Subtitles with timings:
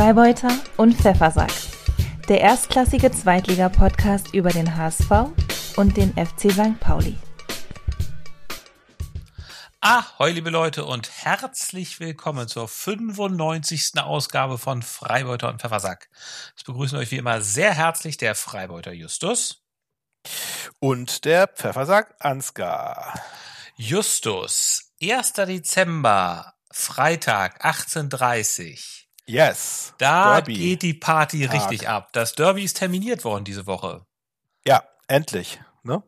[0.00, 1.52] Freibeuter und Pfeffersack.
[2.26, 5.10] Der erstklassige Zweitliga-Podcast über den HSV
[5.76, 6.80] und den FC St.
[6.80, 7.18] Pauli.
[9.82, 13.98] Ahoi, liebe Leute, und herzlich willkommen zur 95.
[13.98, 16.08] Ausgabe von Freibeuter und Pfeffersack.
[16.56, 19.62] Es begrüßen euch wie immer sehr herzlich der Freibeuter Justus.
[20.78, 23.20] Und der Pfeffersack Ansgar.
[23.76, 25.34] Justus, 1.
[25.34, 29.94] Dezember, Freitag, 18.30 Yes.
[29.98, 30.54] Da Derby.
[30.54, 31.54] geht die Party Tag.
[31.54, 32.12] richtig ab.
[32.12, 34.04] Das Derby ist terminiert worden diese Woche.
[34.64, 35.60] Ja, endlich.
[35.82, 36.02] Ne?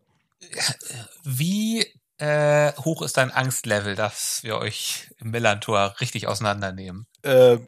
[1.24, 1.86] Wie
[2.18, 7.06] äh, hoch ist dein Angstlevel, dass wir euch im Millantor richtig auseinandernehmen?
[7.22, 7.58] Äh,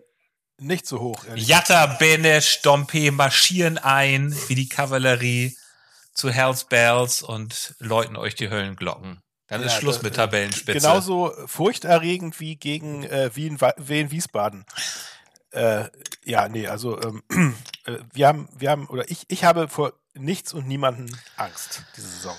[0.58, 1.24] nicht so hoch.
[1.34, 5.56] Jatta, Bene, Stompe marschieren ein wie die Kavallerie
[6.14, 9.20] zu Hells Bells und läuten euch die Höllenglocken.
[9.48, 10.78] Dann ist Ja, Schluss das- mit Tabellenspitze.
[10.78, 14.64] Genauso furchterregend wie gegen äh, Wien, Wien Wiesbaden.
[15.54, 15.88] Äh,
[16.24, 17.22] ja, nee, also ähm,
[17.86, 22.08] äh, wir haben, wir haben, oder ich, ich habe vor nichts und niemanden Angst diese
[22.08, 22.36] Saison.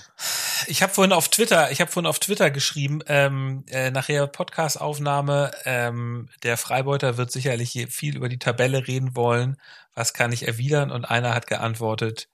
[0.66, 5.50] Ich habe vorhin auf Twitter, ich habe vorhin auf Twitter geschrieben, ähm, äh, nachher Podcast-Aufnahme,
[5.64, 9.56] ähm, der Freibeuter wird sicherlich viel über die Tabelle reden wollen.
[9.94, 10.90] Was kann ich erwidern?
[10.90, 12.28] Und einer hat geantwortet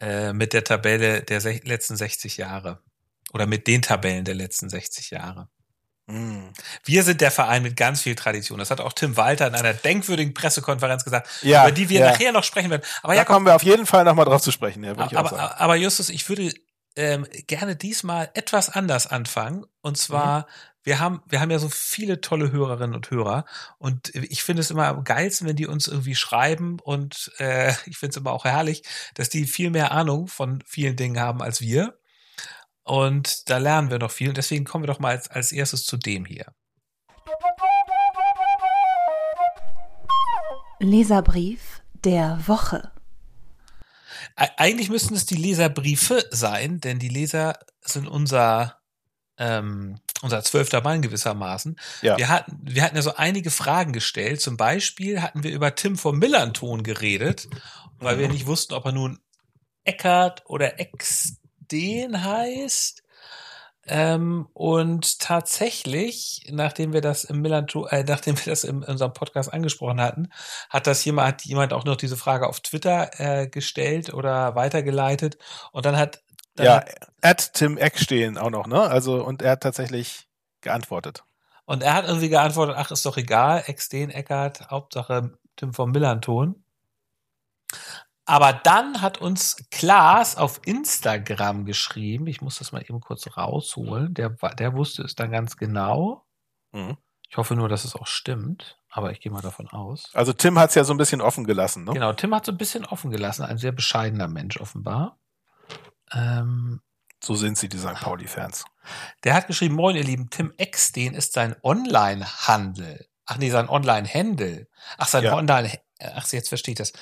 [0.00, 2.80] äh, mit der Tabelle der letzten 60 Jahre.
[3.32, 5.48] Oder mit den Tabellen der letzten 60 Jahre.
[6.06, 6.48] Mm.
[6.84, 8.58] Wir sind der Verein mit ganz viel Tradition.
[8.58, 12.10] Das hat auch Tim Walter in einer denkwürdigen Pressekonferenz gesagt, Ja, über die wir ja.
[12.10, 12.82] nachher noch sprechen werden.
[13.02, 15.16] Aber Da Jakob, kommen wir auf jeden Fall nochmal drauf zu sprechen, ja, würde ich
[15.16, 15.54] auch aber, sagen.
[15.58, 16.52] aber Justus, ich würde
[16.94, 19.66] ähm, gerne diesmal etwas anders anfangen.
[19.82, 20.44] Und zwar, Mhm.
[20.84, 23.44] wir haben, wir haben ja so viele tolle Hörerinnen und Hörer.
[23.78, 26.78] Und ich finde es immer am geilsten, wenn die uns irgendwie schreiben.
[26.80, 28.82] Und äh, ich finde es immer auch herrlich,
[29.14, 31.98] dass die viel mehr Ahnung von vielen Dingen haben als wir.
[32.86, 34.28] Und da lernen wir noch viel.
[34.28, 36.46] Und deswegen kommen wir doch mal als, als erstes zu dem hier.
[40.78, 42.92] Leserbrief der Woche.
[44.36, 48.78] Eigentlich müssten es die Leserbriefe sein, denn die Leser sind unser,
[49.38, 51.76] ähm, unser zwölfter Mann gewissermaßen.
[52.02, 52.18] Ja.
[52.18, 54.42] Wir, hatten, wir hatten ja so einige Fragen gestellt.
[54.42, 57.48] Zum Beispiel hatten wir über Tim vom Millanton geredet,
[57.98, 58.34] weil wir Mhm.
[58.34, 59.18] nicht wussten, ob er nun
[59.84, 60.78] Eckart oder
[61.70, 63.02] Exden heißt.
[63.88, 69.52] Ähm, und tatsächlich, nachdem wir das im Millanton, äh, nachdem wir das in unserem Podcast
[69.52, 70.32] angesprochen hatten,
[70.70, 75.38] hat das jemand, hat jemand auch noch diese Frage auf Twitter äh, gestellt oder weitergeleitet.
[75.70, 76.22] Und dann hat,
[76.56, 76.84] dann Ja,
[77.22, 78.80] at Tim Eck stehen auch noch, ne?
[78.80, 80.28] Also, und er hat tatsächlich
[80.62, 81.24] geantwortet.
[81.64, 86.64] und er hat irgendwie geantwortet, ach, ist doch egal, Exden, Eckart, Hauptsache Tim vom Millanton.
[88.26, 94.14] Aber dann hat uns Klaas auf Instagram geschrieben, ich muss das mal eben kurz rausholen,
[94.14, 96.26] der, der wusste es dann ganz genau.
[96.72, 96.96] Mhm.
[97.28, 100.10] Ich hoffe nur, dass es auch stimmt, aber ich gehe mal davon aus.
[100.12, 101.92] Also Tim hat es ja so ein bisschen offen gelassen, ne?
[101.92, 105.18] Genau, Tim hat so ein bisschen offen gelassen, ein sehr bescheidener Mensch offenbar.
[106.12, 106.80] Ähm,
[107.22, 107.94] So sind sie, die St.
[107.94, 108.64] Pauli-Fans.
[109.24, 113.06] der hat geschrieben, moin ihr Lieben, Tim Eckstein ist sein Online-Handel.
[113.24, 114.68] Ach nee, sein Online-Händel.
[114.98, 115.34] Ach, sein Ja.
[115.34, 116.92] Online, ach, jetzt verstehe ich das.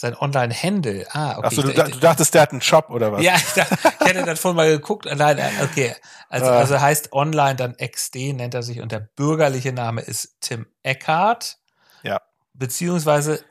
[0.00, 1.06] Sein Online-Händel.
[1.10, 1.46] Ah, okay.
[1.48, 3.22] Achso, du, du dachtest, der hat einen Shop oder was?
[3.22, 5.04] ja, ich, dachte, ich hätte dann vorhin mal geguckt.
[5.04, 5.94] Nein, okay.
[6.30, 6.56] Also, Ah.
[6.58, 11.58] also heißt online dann XD, nennt er sich und der bürgerliche Name ist Tim Eckhardt.
[12.02, 12.22] Ja.
[12.54, 13.44] Beziehungsweise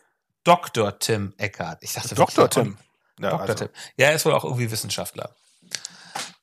[0.44, 0.98] Dr.
[0.98, 1.84] Tim Eckhardt.
[1.84, 2.50] Ich dachte Dr.
[2.50, 2.78] Tim.
[3.20, 3.42] Ja, Dr.
[3.42, 3.70] also, Tim.
[3.98, 5.36] Ja, er ist wohl auch irgendwie Wissenschaftler.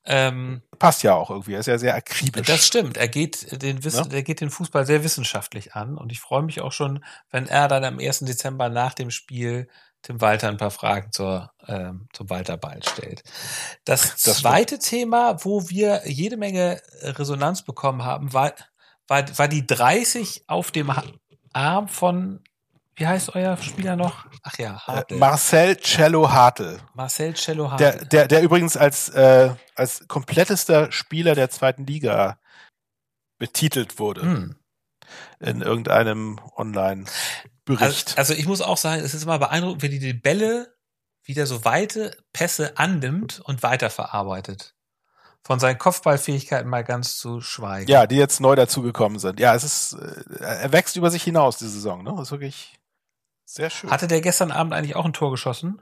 [0.09, 1.55] Ähm, passt ja auch irgendwie.
[1.55, 2.47] Er ist ja sehr akribisch.
[2.47, 2.97] das stimmt.
[2.97, 4.15] Er geht den Wissen, Ne?
[4.15, 7.67] er geht den Fußball sehr wissenschaftlich an und ich freue mich auch schon, wenn er
[7.67, 8.21] dann am 1.
[8.21, 9.69] Dezember nach dem Spiel
[10.09, 13.23] dem Walter ein paar Fragen zur, ähm, zum Walter Ball stellt.
[13.85, 18.53] Das, Das zweite Thema, wo wir jede Menge Resonanz bekommen haben, war,
[19.09, 20.93] war, war die 30 auf dem
[21.53, 22.43] Arm von,
[22.95, 24.27] wie heißt euer Spieler noch?
[24.43, 25.17] Ach ja, äh, Hartl.
[25.17, 26.79] Marcel Cello Hartl.
[26.95, 27.83] Marcel Cello Hartl.
[27.83, 32.39] Der, der, der übrigens als, äh, als komplettester Spieler der zweiten Liga
[33.39, 34.57] betitelt wurde Hm.
[35.41, 36.41] in irgendeinem
[37.69, 38.19] Online-Bericht.
[38.19, 40.75] Also, also ich muss auch sagen, es ist immer beeindruckend, wie die die Bälle
[41.25, 44.75] wieder so weite Pässe annimmt und weiterverarbeitet.
[45.43, 47.89] Von seinen Kopfballfähigkeiten mal ganz zu schweigen.
[47.89, 49.39] ja, die jetzt neu dazugekommen sind.
[49.39, 52.13] Ja, es ist, äh, er wächst über sich hinaus, die Saison, ne?
[52.17, 52.79] Das ist wirklich
[53.45, 53.91] sehr schön.
[53.91, 55.81] Hatte der gestern Abend eigentlich auch ein Tor geschossen?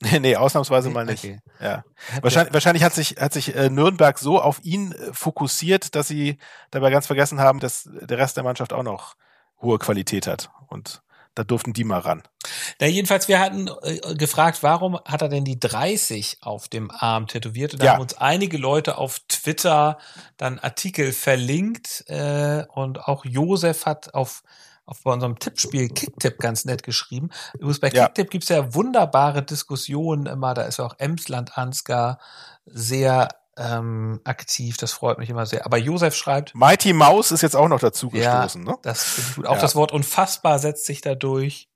[0.20, 1.24] nee, ausnahmsweise mal nicht.
[1.24, 1.40] Okay.
[1.60, 1.84] Ja.
[2.22, 6.38] Wahrscheinlich, wahrscheinlich hat sich, hat sich äh, Nürnberg so auf ihn äh, fokussiert, dass sie
[6.70, 9.16] dabei ganz vergessen haben, dass der Rest der Mannschaft auch noch
[9.60, 10.50] hohe Qualität hat.
[10.68, 11.02] Und
[11.34, 12.22] da durften die mal ran.
[12.80, 17.26] Na, jedenfalls, wir hatten äh, gefragt, warum hat er denn die 30 auf dem Arm
[17.28, 17.72] tätowiert?
[17.74, 17.92] Und da Ja.
[17.94, 19.98] haben uns einige Leute auf Twitter
[20.36, 24.42] dann Artikel verlinkt äh, und auch Josef hat auf
[24.86, 27.30] auf bei unserem Tippspiel Kicktipp ganz nett geschrieben.
[27.54, 28.06] Übrigens bei Ja.
[28.06, 30.52] Kicktipp gibt's ja wunderbare Diskussionen immer.
[30.52, 32.18] Da ist auch Emsland Ansgar
[32.64, 34.76] sehr ähm, aktiv.
[34.76, 35.66] Das freut mich immer sehr.
[35.66, 38.36] Aber Josef schreibt, Mighty Mouse ist jetzt auch noch dazu Ja.
[38.42, 38.76] gestoßen, ne?
[38.82, 39.46] das finde ich gut.
[39.46, 39.60] Auch Ja.
[39.60, 41.68] das Wort unfassbar setzt sich da durch.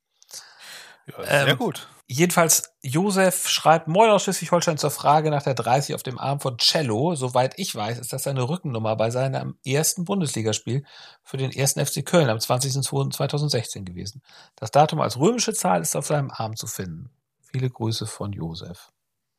[1.07, 1.89] Ja, sehr Ähm, gut.
[2.07, 6.59] Jedenfalls, Josef schreibt, Moin aus Schleswig-Holstein zur Frage nach der 30 auf dem Arm von
[6.59, 7.15] Cello.
[7.15, 10.85] Soweit ich weiß, ist das seine Rückennummer bei seinem ersten Bundesligaspiel
[11.23, 14.23] für den ersten FC Köln am 20.02.2016 gewesen.
[14.57, 17.11] Das Datum als römische Zahl ist auf seinem Arm zu finden.
[17.51, 18.91] Viele Grüße von Josef.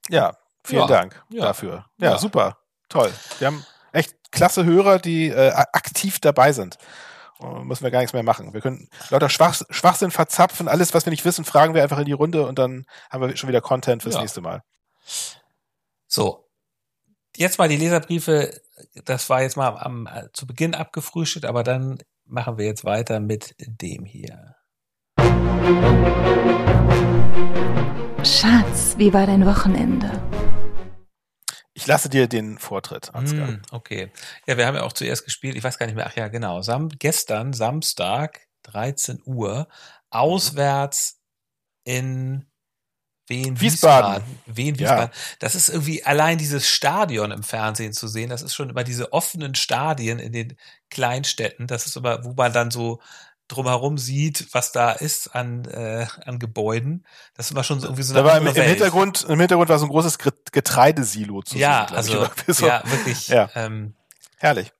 [0.09, 0.87] Ja, vielen Ja.
[0.87, 1.43] Dank Ja.
[1.45, 1.85] dafür.
[1.97, 2.17] Ja, Ja.
[2.17, 2.57] super.
[2.89, 3.11] Toll.
[3.39, 6.77] Wir haben echt klasse Hörer, die äh, aktiv dabei sind.
[7.39, 8.53] Äh, müssen wir gar nichts mehr machen.
[8.53, 10.67] Wir können lauter Schwach, Schwachsinn verzapfen.
[10.67, 13.35] Alles, was wir nicht wissen, fragen wir einfach in die Runde und dann haben wir
[13.37, 14.21] schon wieder Content fürs Ja.
[14.21, 14.61] nächste Mal.
[16.07, 16.47] So.
[17.35, 18.61] Jetzt mal die Leserbriefe.
[19.03, 23.19] Das war jetzt mal am, äh, zu Beginn abgefrühstückt, aber dann machen wir jetzt weiter
[23.19, 24.55] mit dem hier.
[28.23, 30.09] Schatz, wie war dein Wochenende?
[31.77, 33.49] Ich lasse dir den Vortritt, Ansgar.
[33.49, 34.09] Hm, okay.
[34.47, 36.61] Ja, wir haben ja auch zuerst gespielt, ich weiß gar nicht mehr, ach ja, genau.
[36.61, 39.67] Sam gestern, Samstag, 13 Uhr,
[40.09, 41.19] auswärts
[41.83, 42.45] in
[43.27, 44.23] Wien, Wiesbaden.
[44.45, 44.81] Wien, Ja.
[44.81, 45.11] Wiesbaden.
[45.39, 48.29] Das ist irgendwie allein dieses Stadion im Fernsehen zu sehen.
[48.29, 50.57] Das ist schon immer diese offenen Stadien in den
[50.89, 51.67] Kleinstädten.
[51.67, 53.01] Das ist immer, wo man dann so
[53.47, 57.05] drumherum sieht, was da ist an, äh, an Gebäuden.
[57.35, 58.53] Das immer schon so irgendwie so Da eine war im, im.
[58.53, 60.17] Hintergrund, im Hintergrund war so ein großes
[60.51, 61.97] Getreidesilo zu Ja, sehen.
[61.97, 63.27] also, ich, ja, wirklich.
[63.27, 63.49] Ja.
[63.55, 63.95] Ähm,
[64.37, 64.71] Herrlich.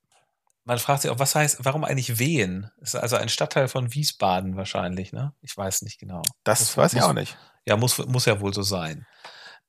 [0.63, 2.71] man fragt sich auch, was heißt, warum eigentlich Wehen?
[2.81, 5.33] Ist also ein Stadtteil von Wiesbaden wahrscheinlich, ne?
[5.41, 6.23] Ich weiß nicht genau.
[6.43, 7.37] Das Muss- weiß ich muss- auch nicht.
[7.67, 9.05] Ja, muss, muss ja wohl so sein.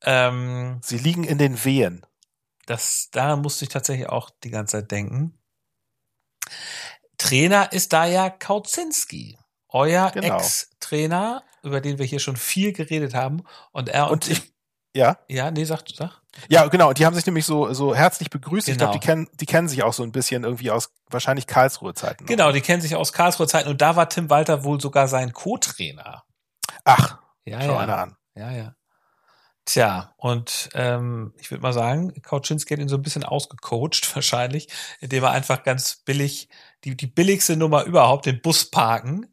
[0.03, 2.05] Ähm, Sie liegen in den Wehen.
[2.67, 5.39] das, da musste ich tatsächlich auch die ganze Zeit denken.
[7.27, 9.39] Trainer ist da ja Kautzinski,
[9.69, 10.37] euer Genau.
[10.37, 13.43] Ex-Trainer, über den wir hier schon viel geredet haben.
[13.73, 14.53] Und er und, Und ich,
[14.95, 16.23] ja, ja, nee, sag, sag.
[16.49, 16.89] ja, genau.
[16.89, 18.69] Und die haben sich nämlich so, so herzlich begrüßt.
[18.69, 18.91] Ich Genau.
[18.91, 22.25] glaube, die kennen, die kennen sich auch so ein bisschen irgendwie aus wahrscheinlich Karlsruhe-Zeiten.
[22.25, 22.29] noch.
[22.29, 25.33] Genau, die kennen sich aus Karlsruher Zeiten und da war Tim Walter wohl sogar sein
[25.33, 26.25] Co-Trainer.
[26.85, 27.79] Ach, Ja, schau ja.
[27.81, 28.17] einer an.
[28.35, 28.75] Ja, ja.
[29.69, 34.69] Tja, und ähm, ich würde mal sagen, Kautschinski hat ihn so ein bisschen ausgecoacht, wahrscheinlich,
[35.01, 36.49] indem er einfach ganz billig,
[36.87, 39.27] die, die billigste Nummer überhaupt, den Bus parken.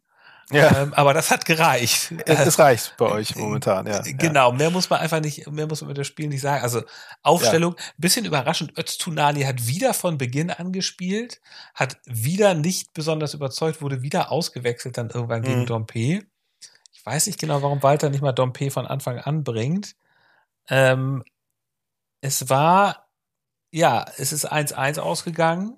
[0.52, 2.14] Ja, Ähm, aber das hat gereicht.
[2.26, 4.02] es, reicht bei euch momentan, ja.
[4.02, 6.62] Genau, mehr muss man einfach nicht, mehr muss man mit dem Spiel nicht sagen.
[6.64, 6.84] Also
[7.22, 11.40] Aufstellung, bisschen überraschend, Öztunali hat wieder von Beginn an gespielt,
[11.74, 15.66] hat wieder nicht besonders überzeugt, wurde wieder ausgewechselt dann irgendwann gegen Mhm.
[15.66, 16.26] Dompe.
[16.92, 19.96] Ich weiß nicht genau, warum Walter nicht mal Dompe von Anfang an bringt.
[20.70, 21.24] Ähm,
[22.22, 23.08] es war,
[23.72, 25.78] ja, es ist 1-1 ausgegangen.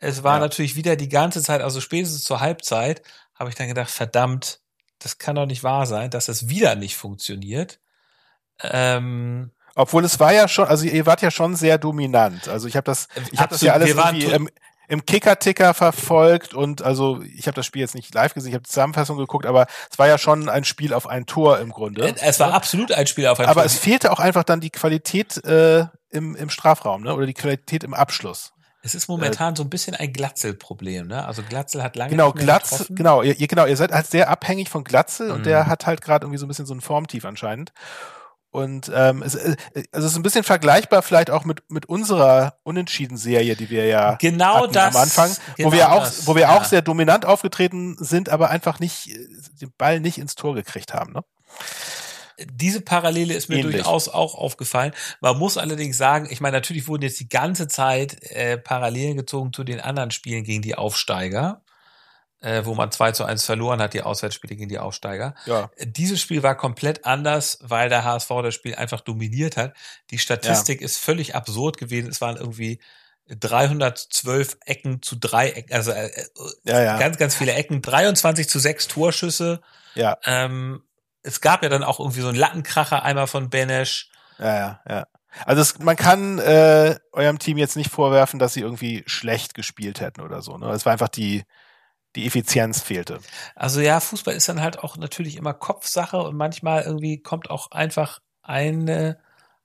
[0.00, 0.40] Es war Ja.
[0.40, 3.02] natürlich wieder die ganze Zeit, also spätestens zur Halbzeit,
[3.34, 4.60] habe ich dann gedacht, verdammt,
[4.98, 7.78] das kann doch nicht wahr sein, dass es wieder nicht funktioniert.
[8.60, 12.48] Ähm, Obwohl es war ja schon, also ihr wart ja schon sehr dominant.
[12.48, 14.48] Also ich habe das, ich habe das ja alles irgendwie im,
[14.88, 18.64] im Kicker-Ticker verfolgt und also ich habe das Spiel jetzt nicht live gesehen, ich habe
[18.64, 22.08] die Zusammenfassung geguckt, aber es war ja schon ein Spiel auf ein Tor im Grunde.
[22.08, 23.64] äh, es war absolut ein Spiel auf ein aber Tor.
[23.66, 27.14] es fehlte auch einfach dann die Qualität äh, im, im Strafraum, ne?
[27.14, 28.52] Oder die Qualität im Abschluss.
[28.82, 31.26] Es ist momentan so ein bisschen ein Glatzel-Problem, ne?
[31.26, 32.94] Also Glatzel hat lange Genau, nicht mehr Glatz, getroffen.
[32.96, 35.44] genau, ihr, genau, ihr seid halt sehr abhängig von Glatzel und Mhm.
[35.44, 37.72] der hat halt gerade irgendwie so ein bisschen so ein Formtief anscheinend.
[38.50, 39.56] Und ähm, es, äh,
[39.92, 44.14] also es ist ein bisschen vergleichbar vielleicht auch mit, mit unserer Unentschieden-Serie, die wir ja
[44.14, 44.94] Genau hatten das.
[44.96, 46.56] am Anfang, genau wo wir auch, das, wo wir ja.
[46.56, 49.18] auch sehr dominant aufgetreten sind, aber einfach nicht äh,
[49.60, 51.12] den Ball nicht ins Tor gekriegt haben.
[51.12, 51.20] Ne?
[52.44, 53.76] Diese Parallele ist mir Ähnlich.
[53.76, 54.92] durchaus auch aufgefallen.
[55.20, 59.52] Man muss allerdings sagen, ich meine, natürlich wurden jetzt die ganze Zeit äh, Parallelen gezogen
[59.52, 61.62] zu den anderen Spielen gegen die Aufsteiger,
[62.40, 65.34] äh, wo man 2 zu 1 verloren hat, die Auswärtsspiele gegen die Aufsteiger.
[65.46, 69.74] Ja, Dieses Spiel war komplett anders, weil der HSV das Spiel einfach dominiert hat.
[70.10, 72.08] Die Statistik ist völlig absurd gewesen.
[72.08, 72.80] Es waren irgendwie
[73.28, 76.24] 312 Ecken zu drei Ecken, also äh, äh,
[76.64, 79.60] ja, ja, ganz, ganz viele Ecken, 23 zu 6 Torschüsse.
[79.94, 80.82] ja, Ähm,
[81.28, 84.10] es gab ja dann auch irgendwie so einen Lattenkracher einmal von Benesch.
[84.38, 85.06] ja, ja, ja.
[85.44, 90.00] Also es, man kann äh, eurem Team jetzt nicht vorwerfen, dass sie irgendwie schlecht gespielt
[90.00, 90.56] hätten oder so.
[90.56, 90.70] Ne?
[90.70, 91.44] Es war einfach die
[92.16, 93.20] die Effizienz fehlte.
[93.54, 97.70] Also ja, Fußball ist dann halt auch natürlich immer Kopfsache und manchmal irgendwie kommt auch
[97.70, 99.20] einfach eine,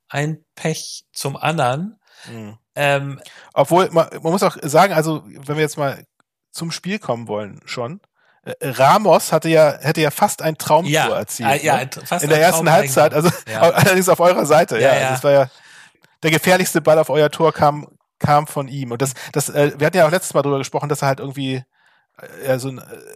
[0.09, 1.99] ein Pech zum anderen.
[2.29, 2.57] Mhm.
[2.75, 3.21] Ähm,
[3.53, 6.05] Obwohl, man, man muss auch sagen, also wenn wir jetzt mal
[6.51, 8.01] zum Spiel kommen wollen schon,
[8.61, 11.49] Ramos hatte ja, hätte ja fast ein Traumtor ja, erzielt.
[11.49, 11.89] äh, ja, ne?
[12.05, 13.61] fast In der ersten Halbzeit, also Ja.
[13.61, 14.81] allerdings auf eurer Seite, ja.
[14.81, 15.11] Ja, Also ja.
[15.11, 15.49] Das war ja
[16.23, 17.87] der gefährlichste Ball auf euer Tor kam,
[18.19, 18.91] kam von ihm.
[18.91, 21.19] Und das, das, äh, wir hatten ja auch letztes Mal drüber gesprochen, dass er halt
[21.19, 21.63] irgendwie
[22.47, 22.71] also,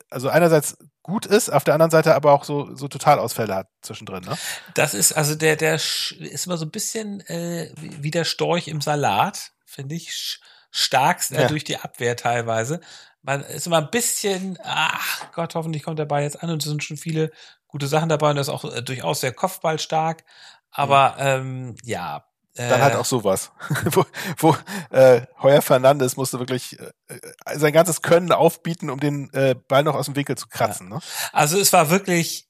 [0.09, 4.23] also einerseits gut ist, auf der anderen Seite aber auch so, so Totalausfälle hat zwischendrin,
[4.23, 4.37] ne?
[4.73, 8.81] Das ist, also der, der ist immer so ein bisschen äh, wie der Storch im
[8.81, 10.39] Salat, finde ich,
[10.71, 11.47] starkst äh, ja.
[11.47, 12.81] durch die Abwehr teilweise.
[13.27, 16.69] Man ist immer ein bisschen, ach Gott, hoffentlich kommt der Ball jetzt an und es
[16.69, 17.29] sind schon viele
[17.67, 20.23] gute Sachen dabei und das ist auch äh, durchaus sehr kopfballstark.
[20.71, 21.71] Aber mhm.
[21.71, 22.23] ähm, ja,
[22.55, 22.97] dann halt äh.
[22.97, 23.51] auch sowas.
[23.91, 24.05] wo
[24.37, 24.55] wo
[24.91, 27.19] äh, Heuer Fernandes musste wirklich äh,
[27.57, 30.87] sein ganzes Können aufbieten, um den äh, Ball noch aus dem Winkel zu kratzen.
[30.87, 30.95] Ja.
[30.95, 31.01] Ne?
[31.33, 32.47] Also es war wirklich,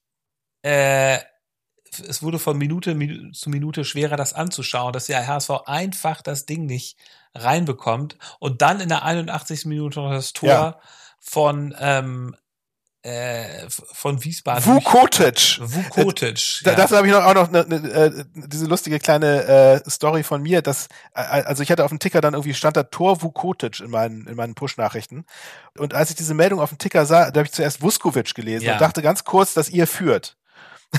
[0.62, 1.18] äh,
[2.06, 2.96] es wurde von Minute
[3.32, 6.96] zu Minute schwerer, das anzuschauen, dass der HSV einfach das Ding nicht
[7.34, 9.66] reinbekommt und dann in der 81.
[9.66, 10.80] Minute noch das Tor ja.
[11.20, 12.36] von ähm,
[13.02, 14.64] äh, von Wiesbaden.
[14.64, 15.60] Vukotic.
[15.60, 16.62] Vukotic.
[16.64, 16.74] Ja.
[16.74, 20.42] Das habe ich noch, auch noch ne, ne, äh, diese lustige kleine äh, Story von
[20.42, 23.80] mir, dass äh, also ich hatte auf dem Ticker dann irgendwie stand da Tor Vukotic
[23.80, 25.24] in meinen in meinen Push-Nachrichten
[25.78, 28.66] und als ich diese Meldung auf dem Ticker sah, da habe ich zuerst Vuskovic gelesen
[28.66, 28.72] ja.
[28.72, 30.36] und dachte ganz kurz, dass ihr führt.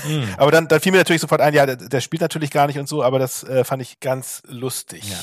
[0.04, 0.34] Mhm.
[0.36, 2.78] Aber dann, dann fiel mir natürlich sofort ein, ja, der, der, spielt natürlich gar nicht
[2.78, 5.02] und so, aber das äh, fand ich ganz lustig.
[5.10, 5.16] Ja.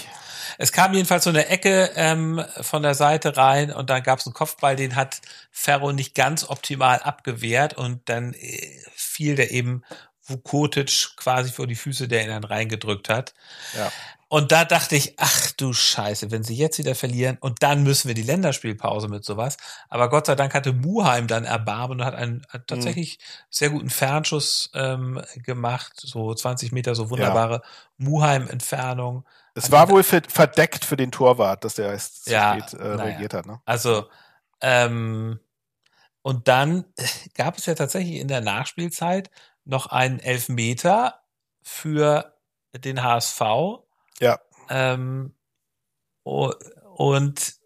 [0.58, 4.26] Es kam jedenfalls so eine Ecke ähm, von der Seite rein und dann gab es
[4.26, 9.84] einen Kopfball, den hat Ferro nicht ganz optimal abgewehrt und dann äh, fiel der eben
[10.24, 13.34] Vukotic quasi vor die Füße, der ihn dann reingedrückt hat.
[13.78, 13.92] Ja.
[14.30, 18.10] Und da dachte ich, ach du Scheiße, wenn sie jetzt wieder verlieren und dann müssen
[18.10, 19.56] wir die Länderspielpause mit sowas.
[19.88, 22.68] Aber Gott sei Dank hatte Muheim dann Erbarmen und hat einen hat mhm.
[22.68, 23.24] tatsächlich mhm.
[23.50, 27.62] sehr guten Fernschuss ähm, gemacht, so 20 Meter, so wunderbare ja.
[27.98, 29.24] Muheim-Entfernung.
[29.58, 33.34] Es war wohl verdeckt für den Torwart, dass der erst zu ja, spät äh, reagiert
[33.34, 33.46] hat.
[33.48, 33.60] Ne?
[33.66, 34.08] Also,
[34.62, 35.40] ähm,
[36.22, 36.86] und dann
[37.34, 39.32] gab es ja tatsächlich in der Nachspielzeit
[39.66, 41.22] noch einen Elfmeter
[41.64, 42.38] für
[42.76, 43.42] den HSV.
[44.20, 44.40] Ja.
[44.70, 45.36] Ähm,
[46.24, 47.57] und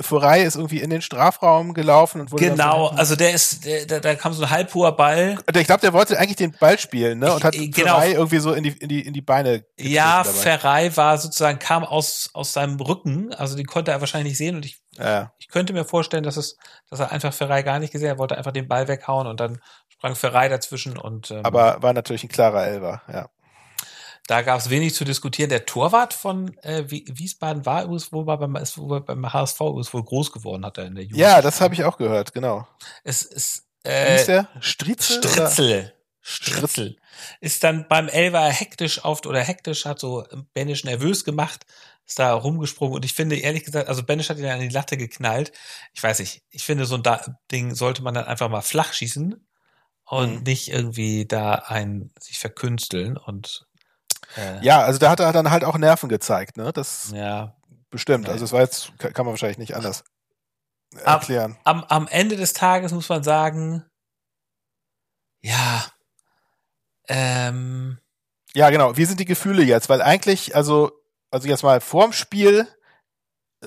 [0.00, 4.00] Furei ist irgendwie in den Strafraum gelaufen und wurde genau, also der ist, der, da,
[4.00, 5.38] da kam so ein halbhoher Ball.
[5.54, 7.32] Ich glaube, der wollte eigentlich den Ball spielen, ne?
[7.34, 7.98] Und hat ich, genau.
[7.98, 9.64] Ferrei irgendwie so in die in die in die Beine.
[9.78, 14.38] Ja, Ferrei war sozusagen kam aus aus seinem Rücken, also die konnte er wahrscheinlich nicht
[14.38, 15.32] sehen und ich ja.
[15.38, 16.56] ich könnte mir vorstellen, dass es
[16.88, 19.60] dass er einfach Ferrei gar nicht gesehen, er wollte einfach den Ball weghauen und dann
[19.88, 23.28] sprang Ferrei dazwischen und ähm, aber war natürlich ein klarer Elver, ja.
[24.28, 25.48] Da gab es wenig zu diskutieren.
[25.48, 30.04] Der Torwart von äh, Wiesbaden war übrigens wohl beim, ist wohl beim HSV ist wohl
[30.04, 31.18] groß geworden, hat er in der Jugend.
[31.18, 32.68] Ja, das habe ich auch gehört, genau.
[33.04, 34.48] Es ist äh, Wie ist der?
[34.60, 35.22] Stritzel?
[35.22, 35.94] Stritzel.
[36.20, 36.96] Stritzel.
[37.40, 41.64] Ist dann beim Elver hektisch auf oder hektisch hat so Benisch nervös gemacht,
[42.04, 44.98] ist da rumgesprungen und ich finde ehrlich gesagt, also Benisch hat ihn an die Latte
[44.98, 45.52] geknallt.
[45.94, 49.42] Ich weiß nicht, ich finde so ein Ding sollte man dann einfach mal flach schießen
[50.04, 50.42] und mhm.
[50.42, 53.66] nicht irgendwie da ein sich verkünsteln und
[54.36, 56.72] äh, ja, also da hat er dann halt auch Nerven gezeigt, ne?
[56.72, 57.56] Das ja.
[57.90, 58.26] bestimmt.
[58.26, 58.32] Ja.
[58.32, 60.04] Also es war jetzt, kann man wahrscheinlich nicht anders
[61.04, 61.56] erklären.
[61.64, 63.84] Am, am, am Ende des Tages muss man sagen,
[65.40, 65.84] ja,
[67.08, 67.98] ähm,
[68.54, 68.96] ja, genau.
[68.96, 69.88] Wie sind die Gefühle jetzt?
[69.88, 70.90] Weil eigentlich, also,
[71.30, 72.66] also jetzt mal vorm Spiel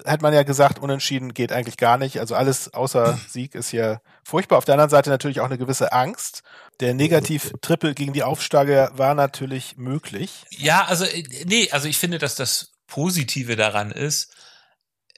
[0.05, 2.19] hat man ja gesagt, unentschieden geht eigentlich gar nicht.
[2.19, 4.57] Also alles außer Sieg ist hier furchtbar.
[4.57, 6.43] Auf der anderen Seite natürlich auch eine gewisse Angst.
[6.79, 10.45] Der Negativ-Triple gegen die Aufsteiger war natürlich möglich.
[10.49, 14.33] Ja, also äh, nee, also ich finde, dass das Positive daran ist,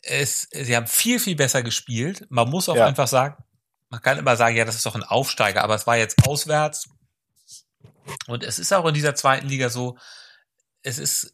[0.02, 2.26] es, sie haben viel, viel besser gespielt.
[2.30, 2.86] Man muss auch ja.
[2.86, 3.42] einfach sagen,
[3.90, 6.90] man kann immer sagen, ja, das ist doch ein Aufsteiger, aber es war jetzt auswärts.
[8.28, 9.98] Und es ist auch in dieser zweiten Liga so,
[10.82, 11.32] es ist,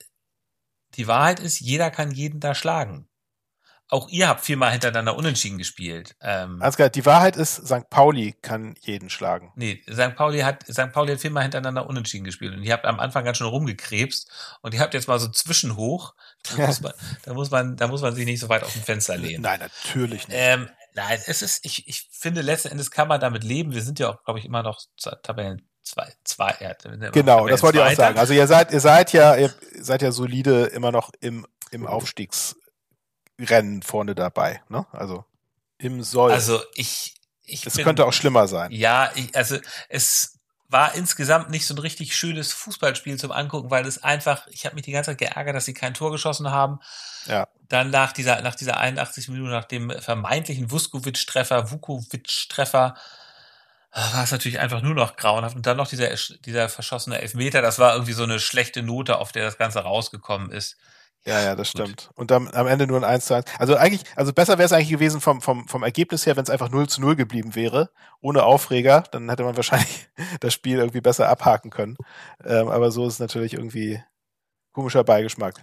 [0.95, 3.08] die Wahrheit ist, jeder kann jeden da schlagen
[3.89, 6.15] auch ihr habt viermal hintereinander unentschieden gespielt.
[6.21, 7.89] Ähm, Ansgar, die Wahrheit ist, St.
[7.89, 9.51] Pauli kann jeden schlagen.
[9.55, 10.15] Nee, St.
[10.15, 10.91] Pauli hat, St.
[10.91, 14.29] Pauli hat viermal hintereinander unentschieden gespielt und ihr habt am Anfang ganz schön rumgekrebst
[14.61, 16.13] und ihr habt jetzt mal so zwischenhoch.
[16.43, 16.67] Da, ja.
[16.67, 16.93] muss man,
[17.23, 19.41] da muss man, da muss man sich nicht so weit auf dem Fenster lehnen.
[19.41, 20.37] Nein, natürlich nicht.
[20.37, 23.73] Ähm, nein, es ist, ich, ich finde, letzten Endes kann man damit leben.
[23.73, 24.79] Wir sind ja auch, glaube ich, immer noch
[25.23, 26.73] Tabellen zwei, zwei, ja,
[27.11, 28.19] genau, das wollte ich auch sagen.
[28.19, 32.55] Also ihr seid, ihr seid ja, ihr seid ja solide immer noch im, im Aufstiegs,
[33.39, 34.61] Rennen vorne dabei.
[34.69, 34.85] Ne?
[34.91, 35.25] Also
[35.77, 36.31] im Soll.
[36.31, 37.65] Also ich, ich.
[37.65, 38.71] Es könnte auch schlimmer sein.
[38.71, 43.87] Ja, ich, also es war insgesamt nicht so ein richtig schönes Fußballspiel zum Angucken, weil
[43.87, 46.79] es einfach, ich habe mich die ganze Zeit geärgert, dass sie kein Tor geschossen haben.
[47.25, 47.47] Ja.
[47.69, 52.95] Dann nach dieser, nach dieser 81 Minuten, nach dem vermeintlichen Vuskovic-Treffer, Vukovic-Treffer,
[53.91, 55.55] war es natürlich einfach nur noch grauenhaft.
[55.55, 56.09] Und dann noch dieser,
[56.45, 60.51] dieser verschossene Elfmeter, das war irgendwie so eine schlechte Note, auf der das Ganze rausgekommen
[60.51, 60.77] ist.
[61.25, 62.07] Ja, ja, das stimmt.
[62.07, 62.17] Gut.
[62.17, 63.45] Und dann am Ende nur ein 1 zu 1.
[63.59, 66.49] Also eigentlich, also besser wäre es eigentlich gewesen vom, vom, vom Ergebnis her, wenn es
[66.49, 67.89] einfach 0 zu 0 geblieben wäre,
[68.21, 70.09] ohne Aufreger, dann hätte man wahrscheinlich
[70.39, 71.97] das Spiel irgendwie besser abhaken können.
[72.45, 74.01] Ähm, aber so ist es natürlich irgendwie
[74.71, 75.55] komischer Beigeschmack.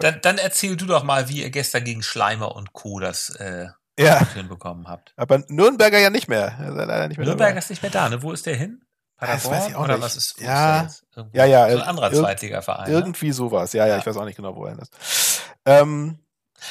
[0.00, 2.98] Dann, dann erzähl du doch mal, wie ihr gestern gegen Schleimer und Co.
[2.98, 3.68] das äh,
[3.98, 4.26] Ja.
[4.34, 5.12] hinbekommen habt.
[5.16, 6.48] Aber Nürnberger ja nicht mehr.
[6.60, 7.58] Ist leider nicht mehr Nürnberger dabei.
[7.60, 8.22] ist nicht mehr da, ne?
[8.22, 8.83] Wo ist der hin?
[9.20, 10.04] Das weiß ich auch Oder nicht.
[10.04, 10.88] was ist, Ja.
[11.32, 12.90] Ja, ja, So ein anderer irg- Zweitligaverein.
[12.90, 12.92] Ne?
[12.98, 13.72] Irgendwie sowas.
[13.72, 13.98] Ja, ja, Ja.
[14.00, 14.92] ich weiß auch nicht genau, wo er ist.
[15.64, 16.18] Ähm,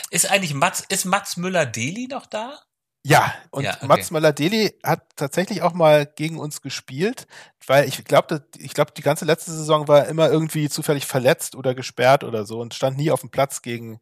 [0.10, 2.60] Ist eigentlich Mats, ist Mats Müller-Deli noch da?
[3.06, 3.86] ja, und Ja, okay.
[3.88, 7.28] Mats Möller-Deli hat tatsächlich auch mal gegen uns gespielt,
[7.68, 11.56] weil ich glaube, ich glaube, die ganze letzte Saison war er immer irgendwie zufällig verletzt
[11.56, 14.00] oder gesperrt oder so und stand nie auf dem Platz gegen,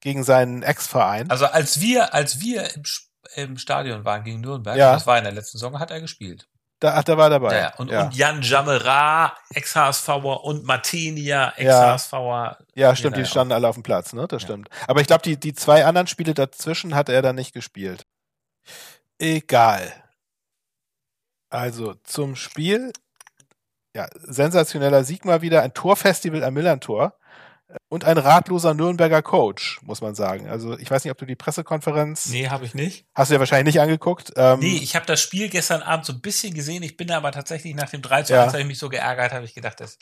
[0.00, 1.30] gegen seinen Ex-Verein.
[1.30, 2.82] Also als wir, als wir im,
[3.36, 4.92] im Stadion waren gegen Nürnberg, Ja.
[4.92, 6.46] das war in der letzten Saison, hat er gespielt.
[6.82, 7.54] Da, ach, da war dabei.
[7.54, 7.74] Ja, ja.
[7.76, 8.02] Und, ja.
[8.02, 12.58] und Jan Jamera, Ex-HSVer und Martinia, Ex-HSVer.
[12.74, 14.26] ja, stimmt, die ja standen alle auf dem Platz, ne?
[14.26, 14.48] Das Ja.
[14.48, 14.68] stimmt.
[14.88, 18.04] Aber ich glaube, die, die zwei anderen Spiele dazwischen hat er dann nicht gespielt.
[19.20, 19.92] Egal.
[21.50, 22.92] Also zum Spiel.
[23.94, 27.14] Ja, sensationeller Sieg mal wieder, ein Torfestival am Millantor
[27.88, 30.48] und ein ratloser Nürnberger Coach, muss man sagen.
[30.48, 33.06] Also ich weiß nicht, ob du die Pressekonferenz Nee, habe ich nicht.
[33.14, 34.32] hast du ja wahrscheinlich nicht angeguckt.
[34.36, 36.82] Ähm, Nee, ich habe das Spiel gestern Abend so ein bisschen gesehen.
[36.82, 38.42] Ich bin da aber tatsächlich nach dem 3 zu Ja.
[38.44, 39.98] 1, habe ich mich so geärgert, habe ich gedacht, das,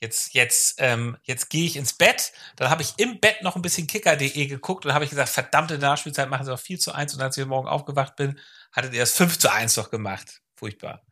[0.00, 2.32] jetzt, jetzt, ähm, jetzt gehe ich ins Bett.
[2.56, 5.78] Dann habe ich im Bett noch ein bisschen kicker.de geguckt und habe ich gesagt, verdammte
[5.78, 7.14] Nachspielzeit machen sie auf 4 zu 1.
[7.14, 8.38] Und als ich morgen aufgewacht bin,
[8.72, 10.40] hattet ihr das 5 zu 1 doch gemacht.
[10.56, 11.02] Furchtbar.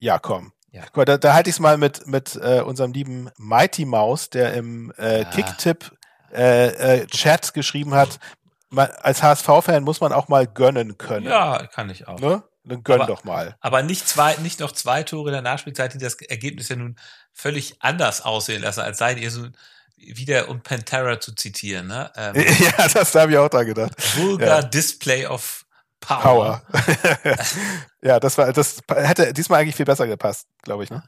[0.00, 0.52] Ja, komm.
[0.70, 0.82] Ja.
[0.86, 4.30] Guck mal, da, da halte ich es mal mit, mit äh, unserem lieben Mighty Maus,
[4.30, 5.24] der im äh, Ja.
[5.30, 5.92] Kicktipp
[6.32, 8.18] äh, äh, Chat geschrieben hat,
[8.70, 11.24] man, als HSV-Fan muss man auch mal gönnen können.
[11.26, 12.20] Ja, kann ich auch.
[12.20, 12.42] Ne?
[12.64, 13.56] Dann gönn Aber- doch mal.
[13.60, 16.96] Aber nicht zwei, nicht noch zwei Tore in der Nachspielzeit, die das Ergebnis ja nun
[17.32, 19.46] völlig anders aussehen lassen, als seid ihr so
[19.96, 22.12] wieder um Pantera zu zitieren, ne?
[22.14, 23.92] Ähm, ja, das habe ich auch dran gedacht.
[24.18, 24.62] vulgar Ja.
[24.62, 25.64] Display of
[26.00, 26.22] Power.
[26.22, 26.62] Power.
[28.02, 30.90] ja, das war, das hätte diesmal eigentlich viel besser gepasst, glaube ich.
[30.90, 31.02] Ne?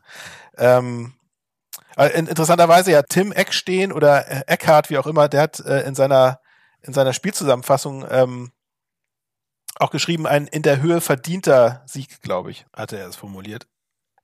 [0.56, 1.14] Ähm,
[1.96, 5.94] in, interessanterweise ja Tim Eckstehen oder äh, Eckhart, wie auch immer, der hat äh, in
[5.94, 6.40] seiner
[6.82, 8.52] in seiner Spielzusammenfassung ähm,
[9.76, 13.66] auch geschrieben, ein in der Höhe verdienter Sieg, glaube ich, hatte er es formuliert.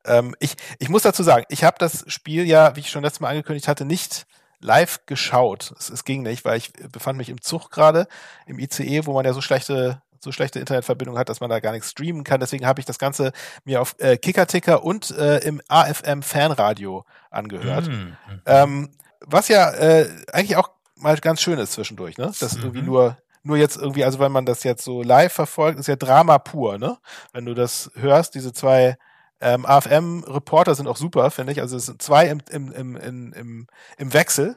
[0.04, 3.20] Ähm, ich, ich muss dazu sagen, ich habe das Spiel ja, wie ich schon letztes
[3.20, 4.26] Mal angekündigt hatte, nicht
[4.60, 5.74] live geschaut.
[5.78, 8.06] Es, es ging nicht, weil ich befand mich im Zug gerade,
[8.46, 11.72] im ICE, wo man ja so schlechte so schlechte Internetverbindung hat, dass man da gar
[11.72, 12.40] nichts streamen kann.
[12.40, 13.32] Deswegen habe ich das Ganze
[13.64, 17.88] mir auf äh, Kickerticker und äh, im AFM Fanradio angehört.
[17.88, 18.16] Mm, mm.
[18.46, 22.32] Ähm, was ja äh, eigentlich auch mal ganz schön ist zwischendurch, ne?
[22.38, 22.62] Das Mhm.
[22.62, 25.96] irgendwie nur, nur jetzt irgendwie, also wenn man das jetzt so live verfolgt, ist ja
[25.96, 26.98] Drama pur, ne?
[27.32, 28.96] Wenn du das hörst, diese zwei
[29.40, 31.60] ähm, AFM-Reporter sind auch super, finde ich.
[31.60, 33.66] Also es sind zwei im, im, im, im,
[33.98, 34.56] im Wechsel.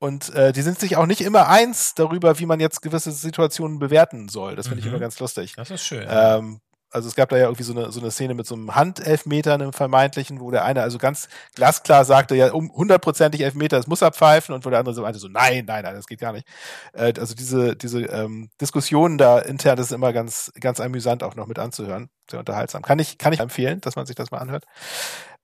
[0.00, 3.78] Und äh, die sind sich auch nicht immer eins darüber, wie man jetzt gewisse Situationen
[3.78, 4.56] bewerten soll.
[4.56, 4.92] Das finde ich Mhm.
[4.92, 5.52] immer ganz lustig.
[5.56, 6.06] Das ist schön.
[6.10, 6.60] Ähm,
[6.90, 9.54] also es gab da ja irgendwie so eine, so eine Szene mit so einem Handelfmeter,
[9.54, 14.02] einem vermeintlichen, wo der eine also ganz glasklar sagte, ja, um hundertprozentig Elfmeter, das muss
[14.02, 16.32] er pfeifen und wo der andere so meinte, so nein, nein, nein, das geht gar
[16.32, 16.46] nicht.
[16.92, 21.36] Äh, also diese, diese ähm, Diskussionen da intern, das ist immer ganz, ganz amüsant auch
[21.36, 22.10] noch mit anzuhören.
[22.30, 22.82] Sehr unterhaltsam.
[22.82, 24.64] Kann ich, kann ich empfehlen, dass man sich das mal anhört.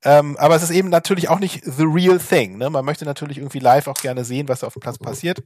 [0.04, 2.58] Ähm, aber es ist eben natürlich auch nicht the real thing.
[2.58, 2.70] Ne?
[2.70, 5.42] Man möchte natürlich irgendwie live auch gerne sehen, was auf dem Platz passiert.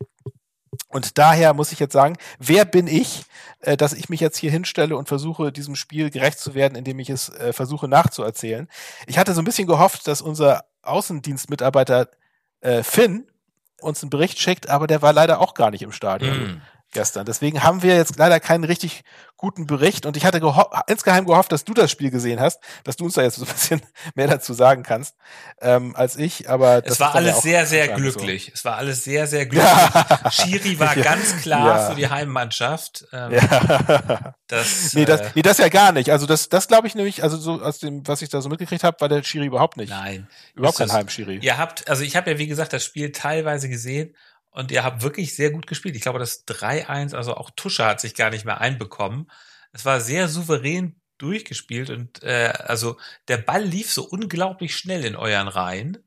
[0.91, 3.25] Und daher muss ich jetzt sagen, wer bin ich,
[3.61, 6.99] äh, dass ich mich jetzt hier hinstelle und versuche, diesem Spiel gerecht zu werden, indem
[6.99, 8.69] ich es äh, versuche nachzuerzählen.
[9.07, 12.09] Ich hatte so ein bisschen gehofft, dass unser Außendienstmitarbeiter
[12.61, 13.31] äh, Finn
[13.81, 16.63] uns einen Bericht schickt, aber der war leider auch gar nicht im Stadion Mm.
[16.93, 17.25] Gestern.
[17.27, 19.03] Deswegen haben wir jetzt leider keinen richtig
[19.37, 22.97] guten Bericht und ich hatte geho insgeheim gehofft, dass du das Spiel gesehen hast, dass
[22.97, 23.81] du uns da jetzt so ein bisschen
[24.15, 25.15] mehr dazu sagen kannst
[25.63, 26.51] ähm, als ich.
[26.51, 28.19] Aber das Es war ja alles auch sehr, sehr anscheinend so.
[28.19, 28.51] glücklich.
[28.55, 29.71] Es war alles sehr, sehr glücklich.
[30.31, 31.03] Schiri war Ja.
[31.05, 31.91] ganz klar Ja.
[31.91, 33.07] für die Heimmannschaft.
[33.13, 34.35] Ähm, Ja.
[34.49, 36.11] das, nee, das, äh, nee, das ja gar nicht.
[36.11, 38.85] Also das, das glaube ich nämlich, also so aus dem, was ich da so mitgekriegt
[38.85, 39.91] habe, war der Schiri überhaupt nicht.
[39.91, 40.29] nein.
[40.55, 41.39] überhaupt kein Heimschiri.
[41.41, 44.15] Ihr habt, also ich habe ja wie gesagt das Spiel teilweise gesehen
[44.51, 45.97] und ihr habt wirklich sehr gut gespielt.
[45.97, 49.31] Ich glaube, das 3-1, also auch Tusche hat sich gar nicht mehr einbekommen.
[49.73, 52.97] Es war sehr souverän durchgespielt und äh, also
[53.29, 55.99] der Ball lief so unglaublich schnell in euren Reihen.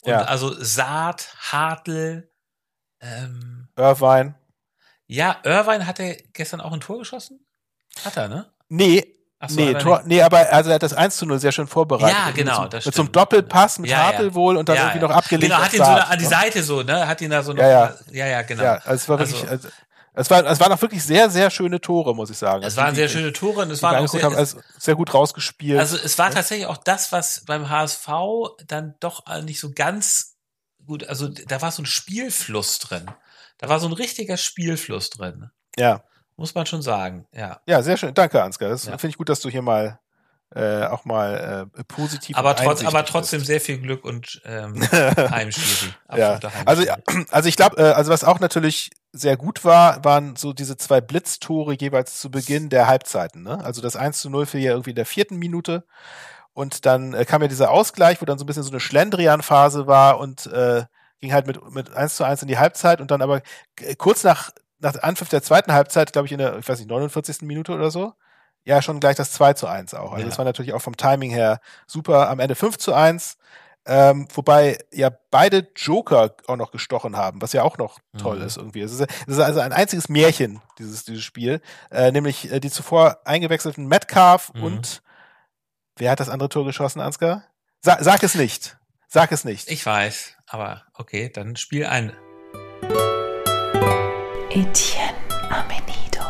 [0.00, 0.22] Und Ja.
[0.24, 2.30] also Saat, Hartl,
[3.00, 4.34] ähm, Irvine.
[5.06, 7.46] ja, Irvine hat er gestern auch ein Tor geschossen?
[8.04, 8.52] Hat er, ne?
[8.68, 9.04] Nee,
[9.48, 12.16] so, nee, Tor, nee, aber also er hat das 1 zu 0 sehr schön vorbereitet.
[12.18, 13.12] Ja, Mit genau, Mit das so einem.
[13.12, 14.04] Doppelpass mit Ja, ja.
[14.06, 15.08] Hartl wohl und dann Ja, irgendwie ja.
[15.08, 15.50] noch abgelegt.
[15.52, 16.30] Genau, hat ihn so Saat, an die ne?
[16.30, 17.06] Seite so, ne?
[17.08, 17.94] Hat ihn da so noch, Ja, ja.
[18.12, 18.62] ja, ja, genau.
[18.62, 19.68] Ja, also es war wirklich, Also- also,
[20.16, 22.60] es war, es waren auch wirklich sehr, sehr schöne Tore, muss ich sagen.
[22.60, 24.60] Es Also waren die- sehr schöne Tore und es waren wir auch sehr, haben, also
[24.78, 25.78] sehr gut rausgespielt.
[25.80, 28.08] Also es war tatsächlich auch das, was beim HSV
[28.66, 30.36] dann doch nicht so ganz
[30.86, 33.06] gut, also da war so ein Spielfluss drin.
[33.58, 35.50] Da war so ein richtiger Spielfluss drin.
[35.76, 36.02] ja,
[36.36, 37.60] Muss man schon sagen, ja.
[37.66, 38.12] ja, sehr schön.
[38.14, 38.68] Danke, Ansgar.
[38.70, 38.92] Das Ja.
[38.98, 39.98] finde ich gut, dass du hier mal
[40.54, 42.36] äh, auch mal äh, positiv.
[42.36, 43.48] Aber, trotz, aber trotzdem bist.
[43.48, 45.92] sehr viel Glück und ähm, Heimschiri.
[46.14, 46.38] ja.
[46.64, 46.84] Also,
[47.32, 51.00] also ich glaube, äh, also was auch natürlich sehr gut war, waren so diese zwei
[51.00, 53.42] Blitztore jeweils zu Beginn der Halbzeiten.
[53.42, 53.64] Ne?
[53.64, 55.84] Also das 1 zu 0 für hier irgendwie in der vierten Minute.
[56.52, 59.88] Und dann äh, kam ja dieser Ausgleich, wo dann so ein bisschen so eine Schlendrian-Phase
[59.88, 60.84] war und äh,
[61.20, 63.42] ging halt mit, mit 1 zu 1 in die Halbzeit und dann aber
[63.80, 66.88] äh, kurz nach, nach Anpfiff der zweiten Halbzeit, glaube ich, in der, ich weiß nicht,
[66.88, 67.42] 49.
[67.42, 68.14] Minute oder so,
[68.64, 70.12] ja schon gleich das 2 zu 1 auch.
[70.12, 70.28] Also ja.
[70.28, 72.28] das war natürlich auch vom Timing her super.
[72.28, 73.36] Am Ende 5 zu 1.
[73.86, 78.46] Ähm, wobei ja beide Joker auch noch gestochen haben, was ja auch noch toll mhm.
[78.46, 78.80] ist irgendwie.
[78.80, 81.60] Es ist, es ist, also ein einziges Märchen, dieses, dieses Spiel.
[81.90, 84.64] Äh, nämlich äh, die zuvor eingewechselten Metcalf mhm.
[84.64, 85.02] und
[85.96, 87.44] wer hat das andere Tor geschossen, Ansgar?
[87.82, 88.78] Sa sag es nicht.
[89.06, 89.70] Sag es nicht.
[89.70, 92.12] Ich weiß, aber okay, dann spiel ein.
[94.56, 95.18] Etienne
[95.50, 96.22] Amenido.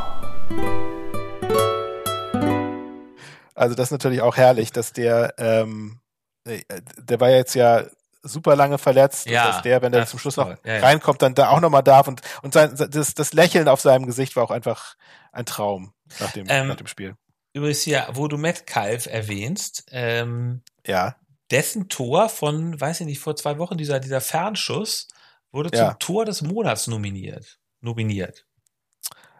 [3.55, 6.01] Also das ist natürlich auch herrlich, dass der, ähm,
[6.47, 6.63] äh,
[6.97, 7.85] der war jetzt ja
[8.23, 10.81] super lange verletzt, ja, dass der, wenn er zum Schluss noch ja, ja.
[10.81, 14.37] reinkommt, dann da auch nochmal darf und, und sein, das, das Lächeln auf seinem Gesicht
[14.37, 14.95] war auch einfach
[15.31, 17.17] ein Traum nach dem, ähm, nach dem Spiel.
[17.53, 21.17] Übrigens hier, wo du Metcalf erwähnst, ähm, ja.
[21.51, 25.09] dessen Tor von, weiß ich nicht, vor zwei Wochen, dieser, dieser Fernschuss,
[25.53, 27.59] wurde zum Tor des Monats nominiert.
[27.85, 28.47] Nominiert.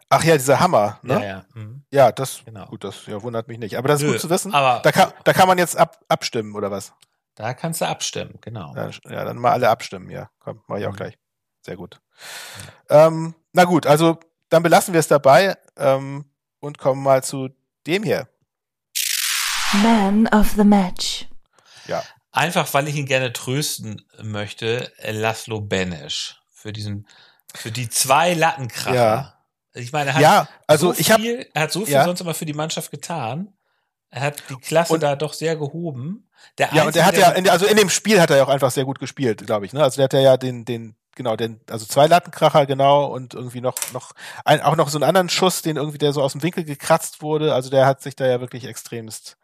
[0.07, 1.13] Ach ja, dieser Hammer, ne?
[1.13, 1.45] Ja, ja.
[1.55, 1.83] Mhm.
[1.91, 2.67] ja das, genau.
[2.67, 3.77] gut, das ja, wundert mich nicht.
[3.77, 4.53] Aber das ist Nö, gut zu wissen.
[4.53, 6.93] Aber da kann, da kann man jetzt ab, abstimmen, oder was?
[7.33, 8.73] Da kannst du abstimmen, genau.
[8.75, 10.29] Ja, ja dann mal alle abstimmen, ja.
[10.39, 10.97] Komm, mach ich auch mhm.
[10.97, 11.17] gleich.
[11.61, 11.99] Sehr gut.
[12.89, 16.25] Ähm, na gut, also dann belassen wir es dabei ähm,
[16.59, 17.49] und kommen mal zu
[17.87, 18.29] dem hier.
[19.73, 21.27] Man of the Match.
[21.87, 22.03] Ja.
[22.31, 27.07] Einfach, weil ich ihn gerne trösten möchte, Laszlo Benesch für diesen,
[27.57, 28.95] für die zwei Lattenkracher.
[28.95, 29.35] Ja.
[29.73, 32.05] Ich meine, er hat ja, also so ich hab, viel, er hat so viel ja.
[32.05, 33.53] sonst immer für die Mannschaft getan.
[34.09, 36.29] Er hat die Klasse und, da doch sehr gehoben.
[36.57, 38.49] Der ja, und er hat ja, in, also in dem Spiel hat er ja auch
[38.49, 39.73] einfach sehr gut gespielt, glaube ich.
[39.73, 39.83] Ne?
[39.83, 43.75] Also der hat ja den, den, genau, den, also zwei Lattenkracher genau und irgendwie noch,
[43.91, 44.13] noch,
[44.45, 47.21] ein, auch noch so einen anderen Schuss, den irgendwie der so aus dem Winkel gekratzt
[47.21, 47.53] wurde.
[47.53, 49.37] Also der hat sich da ja wirklich extremst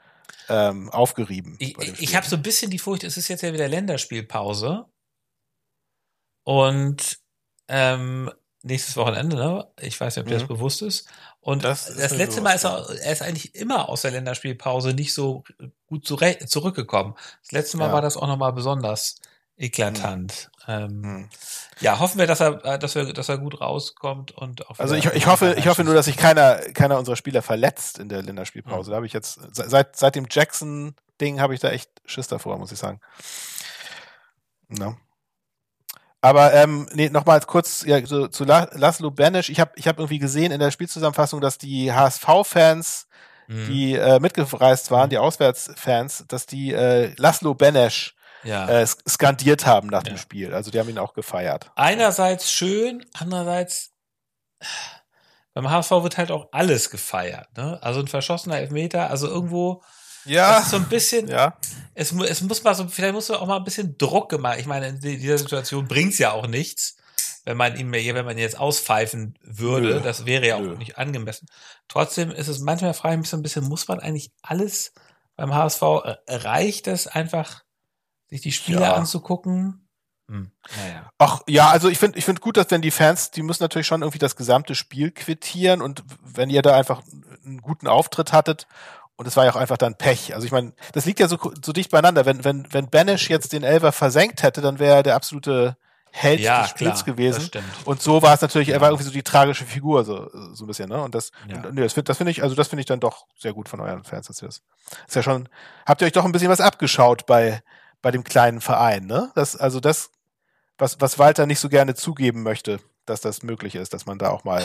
[0.48, 1.58] ähm, aufgerieben.
[1.60, 4.86] Ich, ich habe so ein bisschen die Furcht, es ist jetzt ja wieder Länderspielpause.
[6.44, 7.21] Und
[7.72, 8.30] ähm,
[8.64, 9.68] nächstes Wochenende, ne?
[9.80, 10.54] Ich weiß nicht, ob dir das mhm.
[10.54, 11.08] bewusst ist.
[11.40, 15.14] Und das, das letzte Mal ist er, er ist eigentlich immer aus der Länderspielpause nicht
[15.14, 15.44] so
[15.88, 17.16] gut zurückgekommen.
[17.42, 17.94] Das letzte Mal ja.
[17.94, 19.16] war das auch nochmal besonders
[19.58, 20.52] eklatant.
[20.68, 20.74] Mhm.
[20.74, 21.30] Ähm, mhm.
[21.80, 25.06] Ja, hoffen wir, dass er, dass wir, dass er gut rauskommt und auch Also ich,
[25.06, 28.90] ich hoffe, ich hoffe nur, dass sich keiner, keiner unserer Spieler verletzt in der Länderspielpause.
[28.90, 28.92] Mhm.
[28.92, 32.58] Da habe ich jetzt seit seit dem Jackson Ding habe ich da echt Schiss davor,
[32.58, 33.00] muss ich sagen.
[34.68, 34.96] No.
[36.22, 39.50] Aber ähm, nee, nochmal kurz ja, so, zu Laszlo Banish.
[39.50, 43.08] Ich habe ich hab irgendwie gesehen in der Spielzusammenfassung, dass die HSV-Fans,
[43.48, 43.68] mhm.
[43.68, 48.68] die äh, mitgereist waren, die Auswärtsfans, dass die äh, Laszlo Benesch ja.
[48.68, 50.12] äh, skandiert haben nach ja.
[50.12, 50.54] dem Spiel.
[50.54, 51.72] Also die haben ihn auch gefeiert.
[51.76, 53.92] Einerseits schön, andererseits
[55.54, 57.48] beim HSV wird halt auch alles gefeiert.
[57.58, 57.80] Ne?
[57.82, 59.84] Also ein verschossener Elfmeter, also irgendwo
[60.26, 60.56] ja.
[60.56, 61.58] Das ist so ein bisschen, ja.
[61.94, 64.58] es, es muss mal so, vielleicht muss man auch mal ein bisschen Druck gemacht.
[64.60, 66.98] Ich meine, in dieser Situation bringt's ja auch nichts,
[67.46, 69.96] wenn man ihn mehr, wenn man ihn jetzt auspfeifen würde.
[69.96, 70.02] Nö.
[70.02, 70.78] Das wäre ja auch Nö.
[70.78, 71.48] nicht angemessen.
[71.88, 74.94] Trotzdem ist es manchmal frage ich mich so ein bisschen, muss man eigentlich alles
[75.36, 77.64] beim HSV, äh, reicht es einfach,
[78.30, 78.94] sich die Spiele ja.
[78.94, 79.88] anzugucken?
[80.32, 80.52] Hm.
[80.78, 81.10] Naja.
[81.18, 83.88] Ach ja, also ich finde ich finde gut, dass wenn die Fans, die müssen natürlich
[83.88, 87.02] schon irgendwie das gesamte Spiel quittieren und wenn ihr da einfach
[87.44, 88.68] einen guten Auftritt hattet
[89.22, 90.34] und es war ja auch einfach dann Pech.
[90.34, 92.26] Also ich meine, das liegt ja so, so dicht beieinander.
[92.26, 95.78] Wenn, wenn, wenn Banish jetzt den Elver versenkt hätte, dann wäre er der absolute
[96.10, 97.52] Held ja, des Spiels klar, gewesen.
[97.86, 98.74] Und so war es natürlich, ja.
[98.74, 101.04] er war irgendwie so die tragische Figur, so, so ein bisschen, ne?
[101.04, 101.58] Und das, ja.
[101.58, 103.80] und, nee, das finde find ich, also das finde ich dann doch sehr gut von
[103.80, 104.64] euren Fans, dass ihr das.
[105.08, 105.48] Ist ja schon,
[105.86, 107.62] habt ihr euch doch ein bisschen was abgeschaut bei,
[108.02, 109.30] bei dem kleinen Verein, ne?
[109.36, 110.10] Das, also das,
[110.80, 114.30] was, was Walter nicht so gerne zugeben möchte dass das möglich ist, dass man da
[114.30, 114.64] auch mal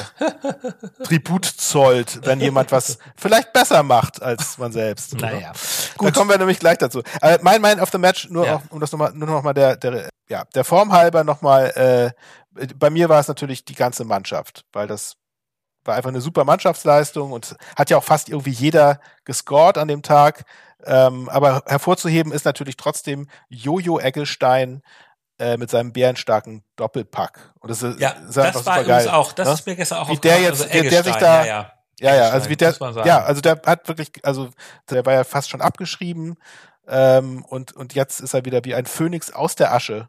[1.05, 5.15] Tribut zollt, wenn jemand was vielleicht besser macht als man selbst.
[5.27, 5.53] Naja.
[5.97, 6.09] Gut.
[6.09, 7.03] Da kommen wir nämlich gleich dazu.
[7.21, 8.57] Äh, mein Mind of the Match, nur ja.
[8.57, 12.15] auch, um das nochmal, nur nochmal der, der, ja, der Form halber nochmal,
[12.55, 15.17] äh, bei mir war es natürlich die ganze Mannschaft, weil das
[15.85, 20.03] war einfach eine super Mannschaftsleistung und hat ja auch fast irgendwie jeder gescored an dem
[20.03, 20.45] Tag.
[20.85, 24.83] Ähm, aber hervorzuheben ist natürlich trotzdem Jojo Eggestein,
[25.39, 27.53] äh, mit seinem bärenstarken Doppelpack.
[27.61, 29.55] Und das ist, ja, ist das war übrigens auch, das ne?
[29.55, 31.73] ist mir gestern auch wie der jetzt, also der, der sich da, ja, ja.
[31.99, 32.75] Ja, ja, also wie der,
[33.07, 34.51] ja, also der hat wirklich, also
[34.91, 36.37] der war ja fast schon abgeschrieben
[36.87, 40.09] ähm, und und jetzt ist er wieder wie ein Phönix aus der Asche.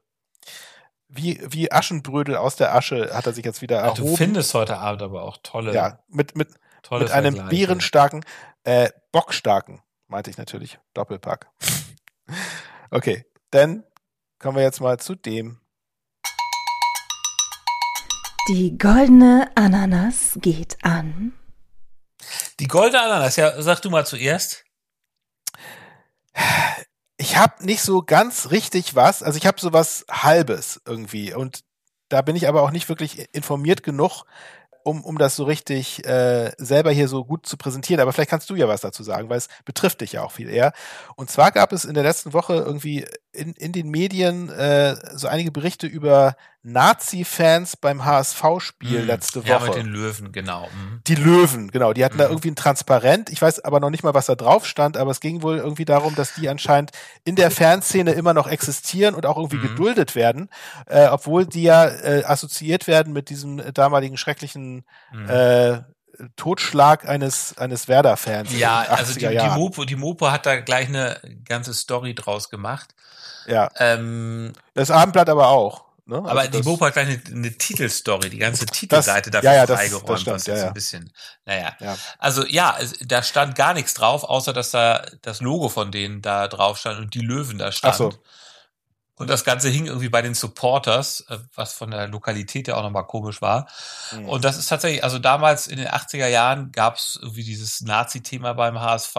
[1.07, 4.05] Wie wie Aschenbrödel aus der Asche hat er sich jetzt wieder erhoben.
[4.05, 6.49] Du findest heute Abend aber auch tolle, ja, mit mit
[6.91, 8.25] mit einem bärenstarken,
[8.65, 10.79] äh, bockstarken meinte ich natürlich.
[10.93, 11.47] Doppelpack.
[12.89, 13.83] Okay, dann
[14.39, 15.59] kommen wir jetzt mal zu dem.
[18.49, 21.33] Die goldene Ananas geht an.
[22.59, 24.63] Die goldene Ananas, ja, sag du mal zuerst.
[27.17, 31.63] Ich habe nicht so ganz richtig was, also ich habe so was Halbes irgendwie und
[32.09, 34.23] da bin ich aber auch nicht wirklich informiert genug,
[34.87, 37.99] um, um das so richtig äh, selber hier so gut zu präsentieren.
[38.01, 40.49] Aber vielleicht kannst du ja was dazu sagen, weil es betrifft dich ja auch viel
[40.49, 40.71] eher.
[41.17, 45.27] Und zwar gab es in der letzten Woche irgendwie in, in den Medien äh, so
[45.27, 46.37] einige Berichte über
[46.71, 49.49] Nazi-Fans beim HSV-Spiel Hm, letzte Woche.
[49.49, 50.69] Ja, mit den Löwen, genau.
[50.73, 51.01] Mhm.
[51.07, 51.93] Die Löwen, genau.
[51.93, 52.31] Die hatten da Mhm.
[52.31, 53.29] irgendwie ein Transparent.
[53.29, 55.85] Ich weiß aber noch nicht mal, was da drauf stand, aber es ging wohl irgendwie
[55.85, 56.91] darum, dass die anscheinend
[57.23, 59.61] in der Fanszene immer noch existieren und auch irgendwie Mhm.
[59.69, 60.49] geduldet werden,
[60.87, 65.29] äh, obwohl die ja äh, assoziiert werden mit diesem äh, damaligen schrecklichen Mhm.
[65.29, 65.81] äh,
[66.35, 68.51] Totschlag eines, eines Werder-Fans.
[68.57, 69.59] Ja, also die, 80er die.
[69.59, 72.95] Mopo, die Mopo hat da gleich eine ganze Story draus gemacht.
[73.45, 75.85] Ja, Ähm, das Abendblatt aber auch.
[76.09, 76.17] Ne?
[76.17, 79.55] aber Also die das- Mopo hat gleich eine, eine Titelstory, die ganze Titelseite dafür ja,
[79.57, 80.67] ja, das- freigeräumt, das stimmt, was ja, ja.
[80.67, 81.11] ein bisschen,
[81.45, 81.75] naja.
[81.79, 81.97] Ja.
[82.17, 86.21] Also ja, es, da stand gar nichts drauf, außer dass da das Logo von denen
[86.21, 87.93] da drauf stand und die Löwen da stand.
[87.93, 88.13] Ach so.
[89.19, 92.83] Und das Ganze hing irgendwie bei den Supporters, äh, was von der Lokalität ja auch
[92.83, 93.67] nochmal komisch war.
[94.11, 94.29] Mhm.
[94.29, 98.53] Und das ist tatsächlich, also damals in den 80er Jahren gab es irgendwie dieses Nazi-Thema
[98.53, 99.15] beim HSV.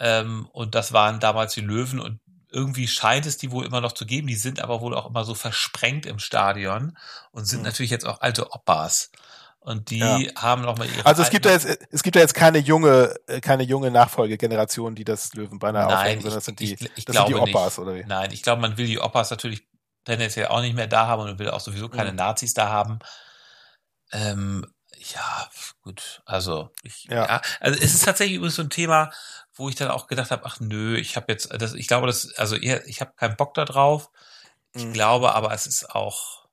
[0.00, 3.92] Ähm, und das waren damals die Löwen und irgendwie scheint es die wohl immer noch
[3.92, 4.26] zu geben.
[4.26, 6.96] Die sind aber wohl auch immer so versprengt im Stadion
[7.30, 7.66] und sind Mhm.
[7.66, 9.10] natürlich jetzt auch alte Oppas.
[9.60, 10.18] Und die Ja.
[10.36, 13.14] haben noch mal ihre Also es gibt ja jetzt, es gibt ja jetzt keine junge,
[13.26, 17.16] äh, keine junge Nachfolgegeneration, die das Löwenbanner aufhängen, sondern das sind die, ich- ich das
[17.16, 17.86] sind die Oppas, nicht.
[17.86, 18.04] oder wie?
[18.04, 19.66] Nein, ich glaube, man will die Oppas natürlich
[20.04, 22.16] tendenziell auch nicht mehr da haben und will auch sowieso keine Mhm.
[22.16, 23.00] Nazis da haben.
[24.12, 24.64] Ähm,
[25.14, 25.48] ja,
[25.82, 27.26] gut, also ich, Ja.
[27.26, 27.42] ja.
[27.60, 29.10] also es ist tatsächlich übrigens so ein Thema,
[29.54, 32.34] wo ich dann auch gedacht habe, ach nö, ich habe jetzt, das, ich glaube, das,
[32.36, 34.10] also eher, ich habe keinen Bock da drauf.
[34.74, 34.92] Ich Mhm.
[34.92, 36.46] glaube, aber es ist auch,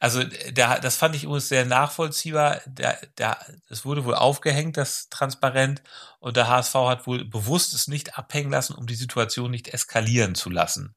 [0.00, 2.60] also der, das fand ich übrigens sehr nachvollziehbar.
[2.66, 3.38] Der, der,
[3.70, 5.82] es wurde wohl aufgehängt, das Transparent,
[6.20, 10.34] und der HSV hat wohl bewusst es nicht abhängen lassen, um die Situation nicht eskalieren
[10.34, 10.94] zu lassen.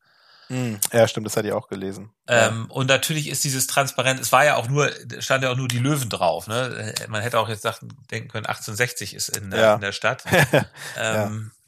[0.50, 0.80] Mhm.
[0.94, 2.12] Ja, stimmt, das hatte ich auch gelesen.
[2.28, 5.68] Ähm, und natürlich ist dieses Transparent, es war ja auch nur, stand ja auch nur
[5.68, 6.48] die Löwen drauf.
[6.48, 6.94] Ne?
[7.08, 9.74] Man hätte auch jetzt dachten, denken können, 1860 ist in der, Ja.
[9.76, 10.24] in der Stadt.
[10.32, 10.66] ja.
[10.98, 11.65] Ähm, ja,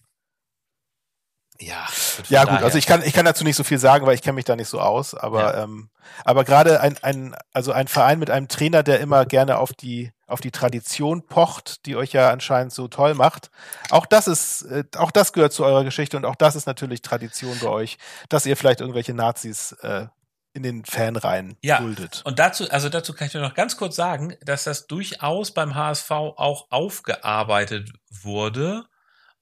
[1.60, 4.16] von Ja, gut, daher- also ich kann, ich kann dazu nicht so viel sagen, weil
[4.16, 5.64] ich kenne mich da nicht so aus, aber, Ja.
[5.64, 5.90] ähm,
[6.26, 10.12] aber gerade ein, ein, also ein Verein mit einem Trainer, der immer gerne auf die,
[10.28, 13.50] auf die Tradition pocht, die euch ja anscheinend so toll macht.
[13.92, 17.02] Auch das ist, äh, auch das gehört zu eurer Geschichte und auch das ist natürlich
[17.02, 17.98] Tradition bei euch,
[18.30, 20.08] dass ihr vielleicht irgendwelche Nazis äh,
[20.54, 21.78] in den Fanreihen Ja.
[21.80, 22.24] duldet.
[22.26, 25.76] Und dazu, also dazu kann ich nur noch ganz kurz sagen, dass das durchaus beim
[25.76, 28.86] HSV auch aufgearbeitet wurde.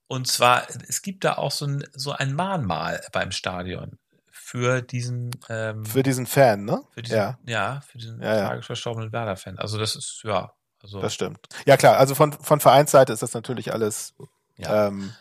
[0.07, 3.97] Und zwar, es gibt da auch so ein, so ein Mahnmal beim Stadion
[4.31, 6.83] für diesen, ähm, Für diesen Fan, ne?
[6.95, 7.81] diesen, ja, ja.
[7.87, 8.47] für diesen Ja, ja.
[8.47, 9.57] tragisch verstorbenen Werder-Fan.
[9.57, 11.47] Also das ist, ja, also, das stimmt.
[11.65, 14.13] Ja klar, also von, von Vereinsseite ist das natürlich alles
[14.57, 14.87] ja.
[14.87, 15.13] ähm,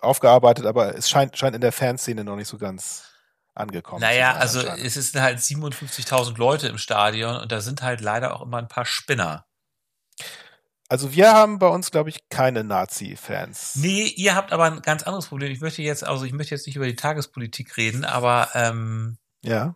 [0.00, 3.04] aufgearbeitet, aber es scheint, scheint in der Fanszene noch nicht so ganz
[3.54, 4.00] angekommen.
[4.00, 8.34] Naja, sein also es sind halt 57.000 Leute im Stadion und da sind halt leider
[8.34, 9.46] auch immer ein paar Spinner.
[10.94, 13.74] Also wir haben bei uns, glaube ich, keine Nazi-Fans.
[13.74, 15.50] Nee, ihr habt aber ein ganz anderes Problem.
[15.50, 19.74] Ich möchte jetzt, also ich möchte jetzt nicht über die Tagespolitik reden, aber ähm, Ja.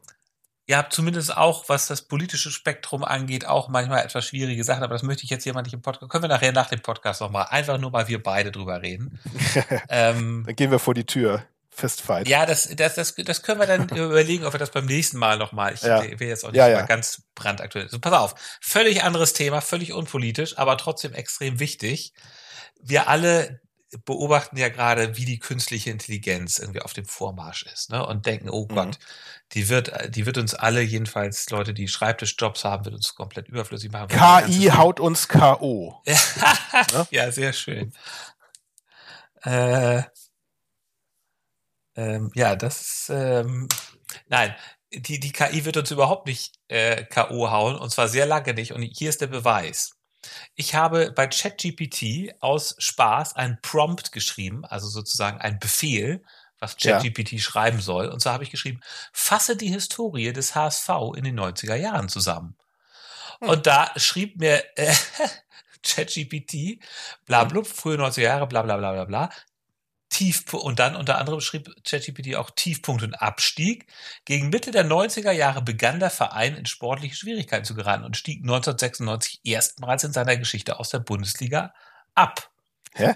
[0.67, 4.95] ihr habt zumindest auch, was das politische Spektrum angeht, auch manchmal etwas schwierige Sachen, aber
[4.95, 6.09] das möchte ich jetzt hier mal nicht im Podcast.
[6.09, 9.19] Können wir nachher nach dem Podcast nochmal einfach nur mal wir beide drüber reden.
[9.89, 11.43] ähm, Dann gehen wir vor die Tür.
[11.79, 12.29] Fistfight.
[12.29, 15.39] ja, das, das, das, das können wir dann überlegen, ob wir das beim nächsten Mal
[15.39, 15.75] nochmal.
[15.75, 16.03] Ich Ja.
[16.03, 16.83] will jetzt auch nicht Ja, mal ja.
[16.87, 17.89] ganz brandaktuell.
[17.89, 22.13] So, pass auf, völlig anderes Thema, völlig unpolitisch, aber trotzdem extrem wichtig.
[22.81, 23.61] Wir alle
[24.05, 28.05] beobachten ja gerade, wie die künstliche Intelligenz irgendwie auf dem Vormarsch ist, ne?
[28.05, 28.75] Und denken, oh Mhm.
[28.75, 28.99] Gott,
[29.53, 33.91] die wird, die wird uns alle, jedenfalls Leute, die Schreibtischjobs haben, wird uns komplett überflüssig
[33.91, 34.09] machen.
[34.09, 36.03] KI haut uns K.O.
[36.93, 37.07] Ne?
[37.11, 37.95] ja, sehr schön.
[39.43, 40.03] Äh,
[41.99, 43.69] ähm, ja, das ist, ähm,
[44.29, 44.55] nein,
[44.93, 47.51] die, die KI wird uns überhaupt nicht äh, K.O.
[47.51, 48.73] hauen und zwar sehr lange nicht.
[48.73, 49.93] Und hier ist der Beweis.
[50.57, 56.25] Ich habe bei ChatGPT aus Spaß ein Prompt geschrieben, also sozusagen ein Befehl,
[56.61, 57.03] was Ja.
[57.03, 58.09] ChatGPT schreiben soll.
[58.09, 58.81] Und zwar habe ich geschrieben,
[59.13, 62.57] fasse die Historie des HSV in den 90er Jahren zusammen.
[63.41, 63.51] Hm.
[63.51, 64.95] Und da schrieb mir äh,
[65.85, 66.83] ChatGPT,
[67.27, 67.49] bla Hm.
[67.49, 69.31] blub, frühe 90er Jahre, bla bla bla bla bla.
[70.19, 73.87] Tief, und dann unter anderem schrieb ChatGPT auch Tiefpunkt und Abstieg.
[74.25, 78.41] Gegen Mitte der 90er Jahre begann der Verein in sportliche Schwierigkeiten zu geraten und stieg
[78.43, 81.73] 1996 erstmals in seiner Geschichte aus der Bundesliga
[82.17, 82.51] ab.
[82.95, 83.15] Hä?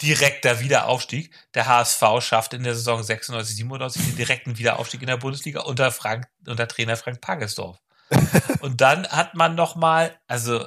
[0.00, 1.34] direkter Wiederaufstieg.
[1.52, 5.90] Der HSV schafft in der Saison 96, 97 den direkten Wiederaufstieg in der Bundesliga unter
[5.90, 7.78] Frank, unter Trainer Frank Pagesdorf.
[8.60, 10.66] Und dann hat man noch mal, also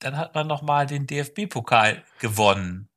[0.00, 2.88] dann hat man noch mal den DFB-Pokal gewonnen.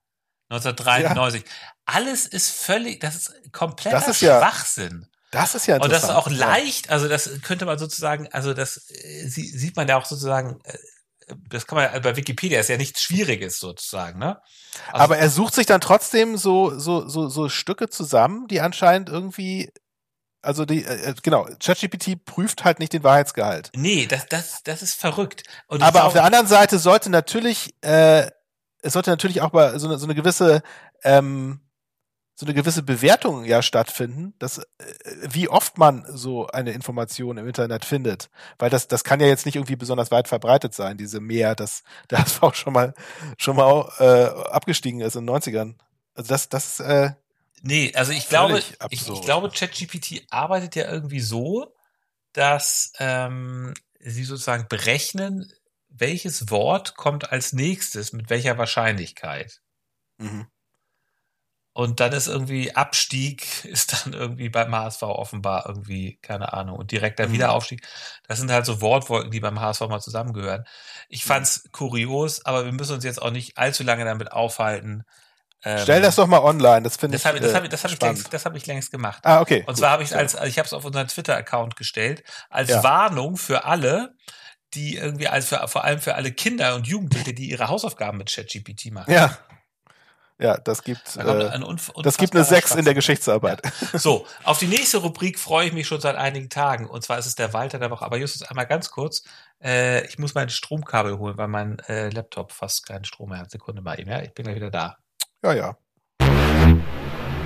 [0.56, 1.44] 1993.
[1.44, 1.50] Ja.
[1.86, 5.08] Alles ist völlig, das ist kompletter das ist Schwachsinn.
[5.34, 8.54] Ja, das ist ja Und das ist auch leicht, also das könnte man sozusagen, also
[8.54, 10.78] das äh, sieht man ja auch sozusagen, äh,
[11.50, 14.40] das kann man bei Wikipedia ist ja nichts Schwieriges sozusagen, ne?
[14.92, 19.10] Also, Aber er sucht sich dann trotzdem so so so so Stücke zusammen, die anscheinend
[19.10, 19.72] irgendwie
[20.42, 23.72] also die äh, äh genau, ChatGPT prüft halt nicht den Wahrheitsgehalt.
[23.76, 25.44] Nee, das das das ist verrückt.
[25.68, 28.30] Aber glaube, auf der anderen Seite sollte natürlich äh,
[28.86, 30.62] es sollte natürlich auch mal so eine, so eine gewisse
[31.04, 31.60] ähm,
[32.38, 34.64] so eine gewisse Bewertung ja stattfinden, dass äh,
[35.22, 39.46] wie oft man so eine Information im Internet findet, weil das das kann ja jetzt
[39.46, 42.94] nicht irgendwie besonders weit verbreitet sein, diese mehr, dass der HSV schon mal
[43.38, 45.76] schon mal äh, abgestiegen ist in den 90ern.
[46.14, 47.12] Also das das äh,
[47.62, 51.74] Nee, also ich glaube ich, ich glaube ChatGPT arbeitet ja irgendwie so,
[52.32, 55.52] dass ähm, sie sozusagen berechnen,
[55.98, 59.62] welches Wort kommt als nächstes mit welcher Wahrscheinlichkeit.
[60.18, 60.48] Mhm.
[61.78, 66.92] Und dann ist irgendwie Abstieg, ist dann irgendwie beim HSV offenbar irgendwie, keine Ahnung, und
[66.92, 67.34] direkter mhm.
[67.34, 67.86] Wiederaufstieg.
[68.28, 70.64] Das sind halt so Wortwolken, die beim HSV mal zusammengehören.
[71.10, 71.28] Ich mhm.
[71.28, 75.04] fand's kurios, aber wir müssen uns jetzt auch nicht allzu lange damit aufhalten.
[75.66, 77.24] Ähm, Stell das doch mal online, das finde ich.
[77.24, 79.20] Das habe das hab, das hab ich, längst, das hab ich längst gemacht.
[79.24, 79.60] Ah, okay.
[79.60, 82.84] Und gut, zwar habe ich als, ich habe es auf unseren Twitter-Account gestellt, als ja.
[82.84, 84.15] Warnung für alle,
[84.76, 88.32] die irgendwie, als für, vor allem für alle Kinder und Jugendliche, die ihre Hausaufgaben mit
[88.32, 89.12] ChatGPT machen.
[89.12, 89.38] Ja.
[90.38, 93.62] Ja, das gibt, da äh, das gibt eine 6 in der Geschichtsarbeit.
[93.94, 94.00] Ja.
[94.00, 96.88] So, auf die nächste Rubrik freue ich mich schon seit einigen Tagen.
[96.88, 98.04] Und zwar ist es der Walter der Woche.
[98.04, 99.24] Aber Justus, einmal ganz kurz.
[99.64, 103.52] Äh, ich muss mein Stromkabel holen, weil mein äh, Laptop fast keinen Strom mehr hat.
[103.52, 104.22] Sekunde mal eben, ja?
[104.24, 104.98] Ich bin gleich wieder da.
[105.42, 105.78] Ja, ja.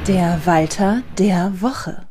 [0.08, 2.08] Der Walter der Woche.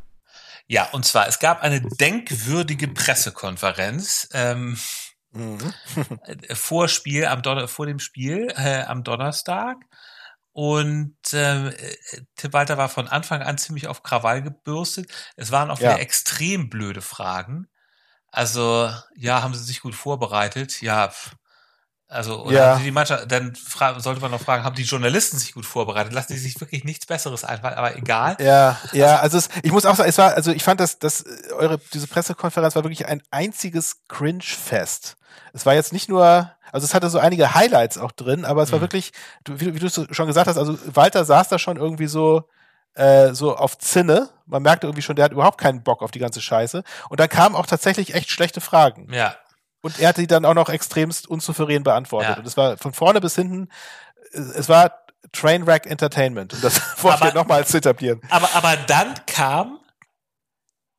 [0.67, 4.29] Ja, und zwar, es gab eine denkwürdige Pressekonferenz.
[4.33, 4.77] Ähm,
[5.31, 5.73] mhm.
[6.53, 9.77] vor Spiel, am Donner vor dem Spiel, äh, am Donnerstag.
[10.51, 11.71] Und äh,
[12.35, 15.09] Tim Walter war von Anfang an ziemlich auf Krawall gebürstet.
[15.35, 15.97] Es waren auch wieder ja.
[15.97, 17.67] extrem blöde Fragen.
[18.31, 20.81] Also, ja, haben sie sich gut vorbereitet?
[20.81, 21.11] Ja,
[22.11, 22.75] also, oder ja.
[22.79, 23.53] die Mannschaft, dann
[23.97, 26.11] sollte man noch fragen, haben die Journalisten sich gut vorbereitet?
[26.11, 28.35] Lassen die sich wirklich nichts Besseres einfallen, aber egal.
[28.39, 30.97] Ja, ja, also, also es, ich muss auch sagen, es war, also ich fand, dass,
[30.97, 31.23] dass
[31.55, 35.17] eure, diese Pressekonferenz war wirklich ein einziges Cringe-Fest.
[35.53, 38.71] Es war jetzt nicht nur, also es hatte so einige Highlights auch drin, aber es
[38.71, 38.83] war mhm.
[38.83, 39.11] wirklich,
[39.47, 42.49] wie, wie du schon gesagt hast, also Walter saß da schon irgendwie so,
[42.95, 44.29] äh, so auf Zinne.
[44.47, 46.83] Man merkte irgendwie schon, der hat überhaupt keinen Bock auf die ganze Scheiße.
[47.09, 49.13] Und da kamen auch tatsächlich echt schlechte Fragen.
[49.13, 49.35] Ja.
[49.81, 52.31] Und er hat die dann auch noch extremst unsouverän beantwortet.
[52.31, 52.37] Ja.
[52.37, 53.69] Und es war von vorne bis hinten,
[54.31, 56.53] es war Trainwreck Entertainment.
[56.53, 58.21] Und das wollte ich nochmals etablieren.
[58.29, 59.78] Aber, aber dann kam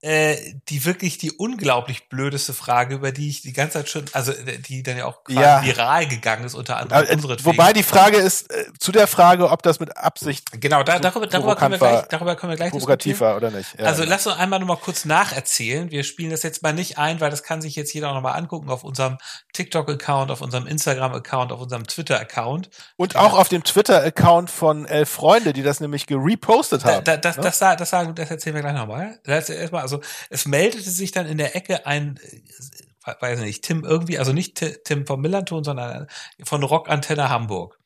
[0.03, 4.33] äh, die wirklich die unglaublich blödeste Frage, über die ich die ganze Zeit schon, also
[4.33, 5.63] äh, die dann ja auch ja.
[5.63, 9.51] viral gegangen ist, unter anderem äh, unsere Wobei die Frage ist, äh, zu der Frage,
[9.51, 12.73] ob das mit Absicht Genau, da, darüber, darüber, können wir gleich, darüber können wir gleich
[12.73, 13.21] diskutieren.
[13.21, 13.79] war oder nicht.
[13.79, 14.15] Ja, also genau.
[14.15, 15.91] lass uns einmal nochmal kurz nacherzählen.
[15.91, 18.39] Wir spielen das jetzt mal nicht ein, weil das kann sich jetzt jeder auch nochmal
[18.39, 19.19] angucken auf unserem
[19.53, 22.71] TikTok-Account, auf unserem Instagram-Account, auf unserem Twitter-Account.
[22.97, 27.05] Und auch auf dem Twitter-Account von Elf Freunde, die das nämlich gerepostet haben.
[27.05, 27.43] Da, da, das, ne?
[27.43, 29.19] das, das, das, sagen, das erzählen wir gleich nochmal.
[29.25, 33.85] Das erstmal, also es meldete sich dann in der Ecke ein, äh, weiß nicht, Tim
[33.85, 36.07] irgendwie, also nicht Tim vom Millanton, sondern
[36.45, 37.79] von Rockantenne Hamburg.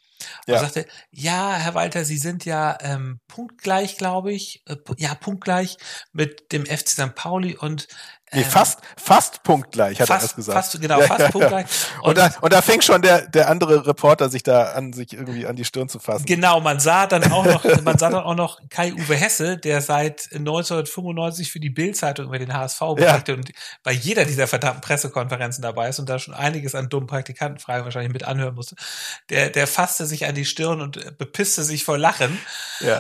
[0.47, 0.61] Und ja.
[0.61, 5.77] sagte, ja, Herr Walter, Sie sind ja ähm, punktgleich, glaube ich, äh, ja, punktgleich
[6.13, 7.15] mit dem FC St.
[7.15, 7.89] Pauli und
[8.33, 10.57] Nee, ähm, fast, fast punktgleich, hat fast, er das gesagt.
[10.57, 11.67] Fast, genau, ja, fast ja, punktgleich.
[12.01, 15.13] Und, und, da, und da fängt schon der, der andere Reporter sich da an, sich
[15.13, 16.25] irgendwie an die Stirn zu fassen.
[16.25, 20.29] Genau, man sah dann auch noch, man sah dann auch noch Kai-Uwe Hesse, der seit
[20.33, 23.35] 1995 für die Bild-Zeitung über den HSV berichtet ja.
[23.35, 27.85] und bei jeder dieser verdammten Pressekonferenzen dabei ist und da schon einiges an dummen Praktikantenfragen
[27.85, 28.75] wahrscheinlich mit anhören musste.
[29.31, 32.39] Der, der fasste sich an die Stirn und bepisste sich vor Lachen,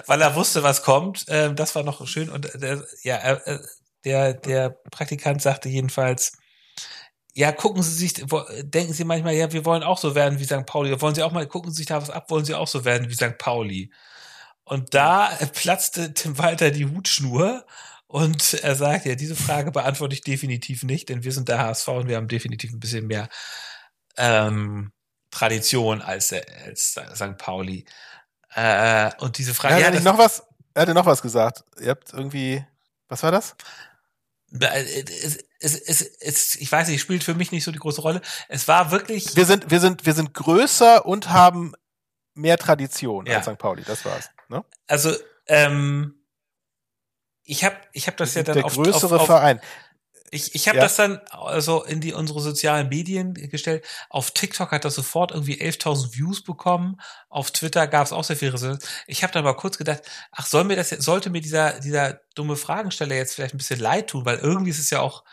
[0.06, 1.24] weil er wusste, was kommt.
[1.28, 3.60] Ähm, das war noch schön und der, ja, er,
[4.05, 6.38] der, der Praktikant sagte jedenfalls,
[7.35, 8.14] ja, gucken Sie sich,
[8.62, 10.67] denken Sie manchmal, ja, wir wollen auch so werden wie St.
[10.67, 11.00] Pauli.
[11.00, 13.09] Wollen Sie auch mal, gucken Sie sich da was ab, wollen Sie auch so werden
[13.11, 13.38] wie St.
[13.38, 13.92] Pauli.
[14.65, 17.67] Und da platzte Tim Walter die Hutschnur
[18.07, 21.88] und er sagt, ja, diese Frage beantworte ich definitiv nicht, denn wir sind der HSV
[21.88, 23.29] und wir haben definitiv ein bisschen mehr
[24.17, 24.92] ähm,
[25.33, 27.37] Tradition als, als St.
[27.37, 27.85] Pauli.
[28.55, 29.81] Äh, und diese Frage.
[29.81, 30.44] Ja, ja, noch was,
[30.75, 31.65] er hatte noch was gesagt.
[31.81, 32.65] Ihr habt irgendwie,
[33.09, 33.57] was war das?
[34.61, 38.21] Es, es, es, es, ich weiß nicht, spielt für mich nicht so die große Rolle.
[38.48, 39.35] Es war wirklich.
[39.37, 41.75] Wir sind, wir sind, wir sind größer und haben
[42.35, 43.38] mehr Tradition ja.
[43.38, 43.59] als St.
[43.59, 44.31] Pauli, das war's.
[44.48, 44.65] Ne?
[44.87, 45.15] Also,
[45.46, 46.15] ähm,
[47.42, 49.61] ich habe ich hab das ja dann der auf, größere auf, auf, Verein.
[50.35, 50.85] Ich, ich habe Ja.
[50.85, 53.85] das dann also in die unsere sozialen Medien gestellt.
[54.10, 57.00] Auf TikTok hat das sofort irgendwie 11.000 Views bekommen.
[57.28, 58.87] Auf Twitter gab es auch sehr viele Resonanz.
[59.06, 62.20] Ich habe dann mal kurz gedacht, ach, soll mir das jetzt, sollte mir dieser dieser
[62.35, 65.24] dumme Fragensteller jetzt vielleicht ein bisschen leid tun, weil irgendwie ist es ja auch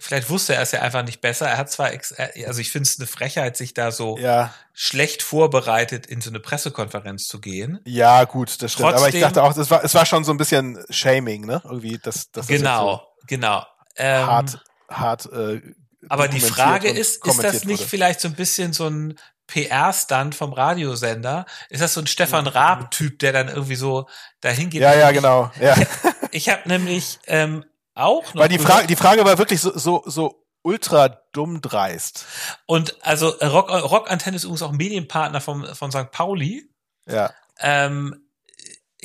[0.00, 1.46] vielleicht wusste er es ja einfach nicht besser.
[1.48, 6.06] Er hat zwar also ich finde es eine Frechheit, sich da so Ja, schlecht vorbereitet
[6.06, 7.78] in so eine Pressekonferenz zu gehen.
[7.84, 8.88] ja, gut, das stimmt.
[8.88, 11.62] Aber ich Trotzdem- dachte auch, es war, es war schon so ein bisschen Shaming, ne?
[11.64, 13.64] Irgendwie, dass das Genau, genau.
[13.96, 15.26] Ähm, hart, hart.
[15.32, 15.60] Äh,
[16.08, 17.88] Aber die Frage ist, ist das nicht wurde.
[17.88, 21.46] vielleicht so ein bisschen so ein PR-Stunt vom Radiosender?
[21.70, 24.08] Ist das so ein Stefan Raab-Typ, der dann irgendwie so
[24.40, 24.80] dahin geht?
[24.82, 25.50] Ja, ja, genau.
[25.60, 25.74] Ja.
[26.32, 30.02] Ich habe nämlich ähm, auch noch Weil die Frage, die Frage war wirklich so, so,
[30.04, 32.26] so ultra dumm dreist.
[32.66, 36.10] und also äh, Rock, Rock Antenne ist übrigens auch Medienpartner vom, von St.
[36.10, 36.68] Pauli.
[37.08, 37.30] Ja.
[37.60, 38.25] Ähm,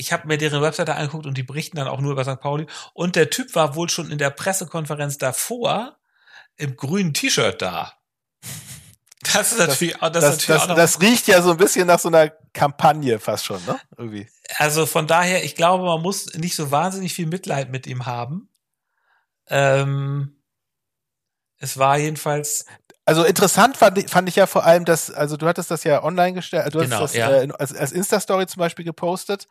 [0.01, 2.39] ich habe mir deren Webseite angeguckt und die berichten dann auch nur über St.
[2.41, 2.65] Pauli.
[2.93, 5.97] Und der Typ war wohl schon in der Pressekonferenz davor
[6.57, 7.93] im grünen T-Shirt da.
[9.33, 11.51] Das ist natürlich, auch- das, Das, ist das, natürlich auch noch das riecht ja so
[11.51, 13.79] ein bisschen nach so einer Kampagne fast schon, ne?
[13.97, 14.27] Irgendwie.
[14.57, 18.49] Also von daher, ich glaube, man muss nicht so wahnsinnig viel Mitleid mit ihm haben.
[19.47, 20.35] Ähm,
[21.59, 22.65] es war jedenfalls,
[23.05, 26.03] Also interessant fand ich, fand ich ja vor allem, dass, also du hattest das ja
[26.03, 27.29] online gestellt, du Genau, hast das ja.
[27.43, 29.47] äh, als, als Insta-Story zum Beispiel gepostet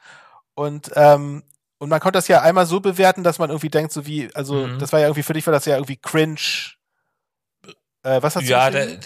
[0.54, 1.42] und ähm,
[1.78, 4.66] und man konnte das ja einmal so bewerten, dass man irgendwie denkt, so wie, also
[4.66, 4.78] Mhm.
[4.78, 6.36] das war ja irgendwie für dich war das ja irgendwie cringe.
[8.02, 8.98] Äh, was hast du ja, der,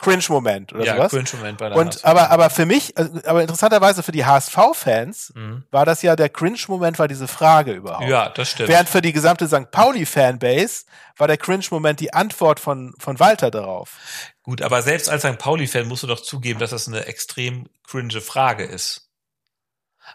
[0.00, 1.12] Cringe-Moment oder ja, sowas.
[1.12, 2.04] Cringe-Moment bei der Und HSV.
[2.04, 5.62] aber aber für mich, also, aber interessanterweise für die HSV-Fans Mhm.
[5.70, 8.08] war das ja der Cringe-Moment, war diese Frage überhaupt.
[8.08, 8.68] Ja, das stimmt.
[8.68, 9.70] Während für die gesamte St.
[9.70, 10.86] Pauli-Fanbase
[11.18, 13.96] war der Cringe-Moment die Antwort von, von Walter darauf.
[14.42, 15.38] Gut, aber selbst als St.
[15.38, 19.08] Pauli-Fan musst du doch zugeben, dass das eine extrem cringe Frage ist.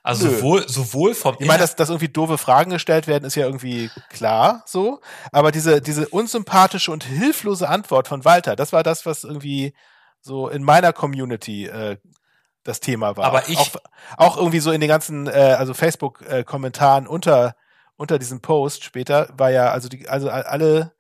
[0.04, 0.36] Also Nö.
[0.38, 3.90] sowohl, sowohl vom Ich meine, dass, dass irgendwie doofe Fragen gestellt werden, ist ja irgendwie
[4.10, 5.00] klar so.
[5.32, 9.74] Aber diese, diese unsympathische und hilflose Antwort von Walter, das war das, was irgendwie
[10.22, 11.98] so in meiner Community äh,
[12.64, 13.26] das Thema war.
[13.26, 13.76] Aber ich- auch,
[14.18, 17.56] auch irgendwie so in den ganzen, äh, also Facebook-Kommentaren unter,
[17.96, 20.94] unter diesem Post später war ja, also die, also alle,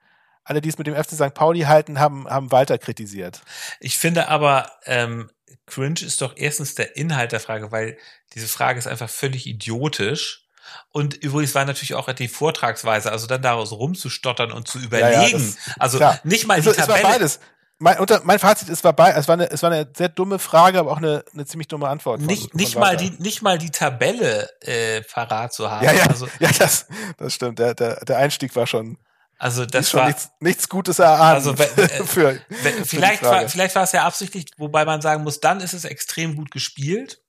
[0.43, 1.33] alle, die es mit dem FC St.
[1.33, 3.41] Pauli halten, haben, haben Walter kritisiert.
[3.79, 5.29] Ich finde aber, ähm,
[5.65, 7.97] cringe ist doch erstens der Inhalt der Frage, weil
[8.33, 10.43] diese Frage ist einfach völlig idiotisch.
[10.91, 15.55] Und übrigens war natürlich auch die Vortragsweise, also dann daraus rumzustottern und zu ja, überlegen.
[15.79, 16.19] also klar.
[16.23, 17.13] nicht mal Also, die es war Tabelle.
[17.19, 17.39] beides.
[17.79, 20.39] Mein, unter, mein Fazit, es war bei, es war eine, es war eine sehr dumme
[20.39, 22.19] Frage, aber auch eine, eine ziemlich dumme Antwort.
[22.19, 25.85] Von, nicht, von nicht mal die, nicht mal die Tabelle äh, parat zu haben.
[25.85, 26.87] Ja, ja, Also, ja, das,
[27.17, 27.59] das stimmt.
[27.59, 28.97] Der, der, der Einstieg war schon,
[29.37, 31.35] also ist das schon war, nichts, nichts Gutes erahnen.
[31.35, 35.23] Also, wenn- äh, für, Wenn- vielleicht, war, vielleicht war es ja absichtlich, wobei man sagen
[35.23, 37.21] muss, dann ist es extrem gut gespielt.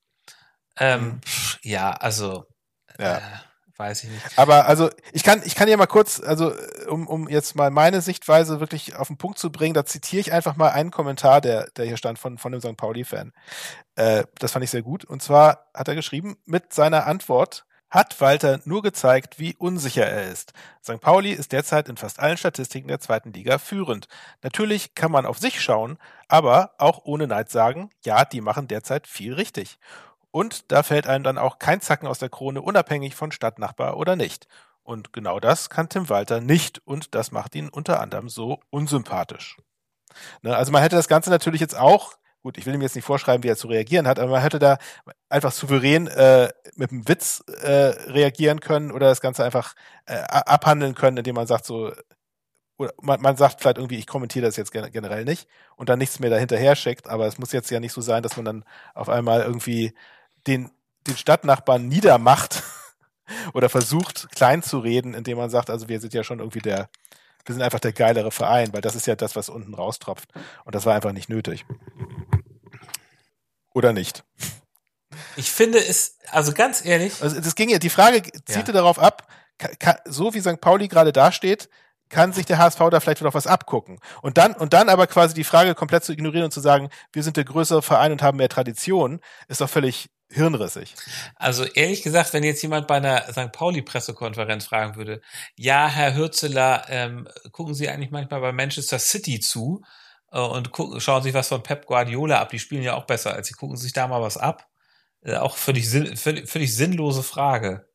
[0.79, 1.21] Ähm, Mhm.
[1.63, 2.47] ja, also
[2.99, 3.19] Ja.
[3.19, 3.21] äh,
[3.77, 4.25] weiß ich nicht.
[4.37, 6.53] Aber also ich kann, ich kann ja mal kurz, also
[6.89, 10.33] um, um jetzt mal meine Sichtweise wirklich auf den Punkt zu bringen, da zitiere ich
[10.33, 12.77] einfach mal einen Kommentar, der, der hier stand von, von dem St.
[12.77, 13.33] Pauli-Fan.
[13.97, 15.05] Äh, das fand ich sehr gut.
[15.05, 20.31] Und zwar hat er geschrieben, mit seiner Antwort hat Walter nur gezeigt, wie unsicher er
[20.31, 20.53] ist.
[20.83, 21.01] St.
[21.01, 24.09] Pauli ist derzeit in fast allen Statistiken der zweiten Liga führend.
[24.43, 29.07] Natürlich kann man auf sich schauen, aber auch ohne Neid sagen, ja, die machen derzeit
[29.07, 29.79] viel richtig.
[30.31, 34.17] Und da fällt einem dann auch kein Zacken aus der Krone, unabhängig von Stadtnachbar oder
[34.17, 34.47] nicht.
[34.83, 39.57] Und genau das kann Tim Walter nicht und das macht ihn unter anderem so unsympathisch.
[40.43, 42.15] Ne, also man hätte das Ganze natürlich jetzt auch,
[42.49, 44.59] gut, ich will ihm jetzt nicht vorschreiben, wie er zu reagieren hat, aber man hätte
[44.59, 44.79] da
[45.29, 49.75] einfach souverän äh, mit einem Witz äh, reagieren können oder das Ganze einfach
[50.07, 51.93] äh, abhandeln können, indem man sagt so,
[52.79, 55.47] oder man, man sagt vielleicht irgendwie, ich kommentiere das jetzt gen generell nicht
[55.77, 58.37] und dann nichts mehr dahinterher schickt, aber es muss jetzt ja nicht so sein, dass
[58.37, 59.93] man dann auf einmal irgendwie
[60.47, 60.71] den,
[61.07, 62.63] den Stadtnachbarn niedermacht
[63.53, 66.89] oder versucht, klein zu reden, indem man sagt, also wir sind ja schon irgendwie der,
[67.45, 70.31] wir sind einfach der geilere Verein, weil das ist ja das, was unten raustropft.
[70.65, 71.65] Und das war einfach nicht nötig.
[73.79, 74.25] Oder nicht?
[75.37, 79.29] Ich finde es, also ganz ehrlich, Also das ging ja, die Frage zielte darauf ab,
[79.57, 80.61] ka, ka, so wie St.
[80.61, 81.69] Pauli gerade dasteht,
[82.09, 84.01] kann sich der HSV da vielleicht noch was abgucken.
[84.21, 87.23] Und dann, und dann aber quasi die Frage komplett zu ignorieren und zu sagen, wir
[87.23, 90.97] sind der größere Verein und haben mehr Tradition, ist doch völlig hirnrissig.
[91.37, 93.53] also ehrlich gesagt, wenn jetzt jemand bei einer St.
[93.53, 95.21] Pauli-Pressekonferenz fragen würde,
[95.55, 99.83] ja, Herr Hürzeler, ähm, gucken Sie eigentlich manchmal bei Manchester City zu
[100.31, 103.49] und gucken, schauen sich was von Pep Guardiola ab, die spielen ja auch besser als
[103.49, 104.69] Sie, gucken sich da mal was ab.
[105.23, 107.89] Äh, auch völlig, sinn, völlig, völlig sinnlose Frage.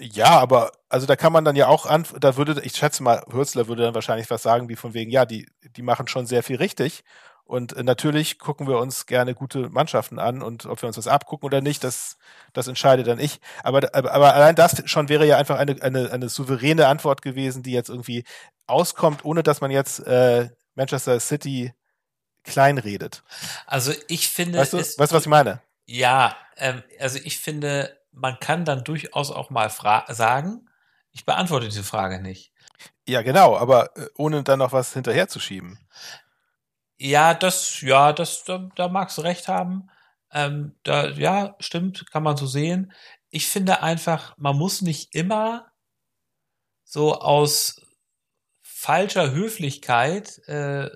[0.00, 3.22] Ja, aber also da kann man dann ja auch an, da würde, ich schätze mal,
[3.30, 5.46] Hürzler würde dann wahrscheinlich was sagen, wie von wegen, ja, die,
[5.76, 7.04] die machen schon sehr viel richtig.
[7.44, 11.06] Und äh, natürlich gucken wir uns gerne gute Mannschaften an und ob wir uns das
[11.08, 12.16] abgucken oder nicht, das,
[12.54, 13.38] das entscheidet dann ich.
[13.62, 17.62] Aber, aber, aber allein das schon wäre ja einfach eine, eine, eine souveräne Antwort gewesen,
[17.62, 18.24] die jetzt irgendwie
[18.66, 21.72] auskommt, ohne dass man jetzt äh, Manchester City
[22.44, 23.22] kleinredet.
[23.66, 24.58] Also ich finde.
[24.58, 25.60] Weißt du, weißt du was ich meine?
[25.86, 30.68] Ja, ähm, also ich finde, man kann dann durchaus auch mal sagen,
[31.10, 32.52] ich beantworte diese Frage nicht.
[33.06, 35.78] Ja, genau, aber äh, ohne dann noch was hinterherzuschieben.
[36.96, 39.90] Ja, das, ja, das, da, da magst du recht haben.
[40.32, 42.92] Ähm, da, ja, stimmt, kann man so sehen.
[43.30, 45.72] Ich finde einfach, man muss nicht immer
[46.84, 47.83] so aus
[48.84, 50.90] falscher Höflichkeit äh,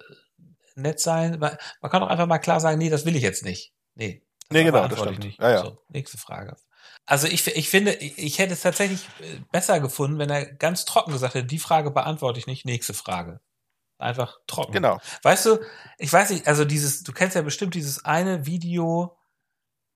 [0.74, 1.38] nett sein.
[1.38, 3.72] Man, man kann auch einfach mal klar sagen, nee, das will ich jetzt nicht.
[3.94, 4.22] Nee.
[4.50, 5.24] Nee, genau, das stimmt.
[5.24, 5.40] Nicht.
[5.40, 5.62] Ja, ja.
[5.62, 6.54] So, nächste Frage.
[7.06, 11.12] Also ich, ich finde, ich hätte es tatsächlich äh, besser gefunden, wenn er ganz trocken
[11.12, 13.40] gesagt hätte, die Frage beantworte ich nicht, nächste Frage.
[13.96, 14.72] Einfach trocken.
[14.72, 14.98] Genau.
[15.22, 15.58] Weißt du,
[15.96, 19.16] ich weiß nicht, also dieses, du kennst ja bestimmt dieses eine Video,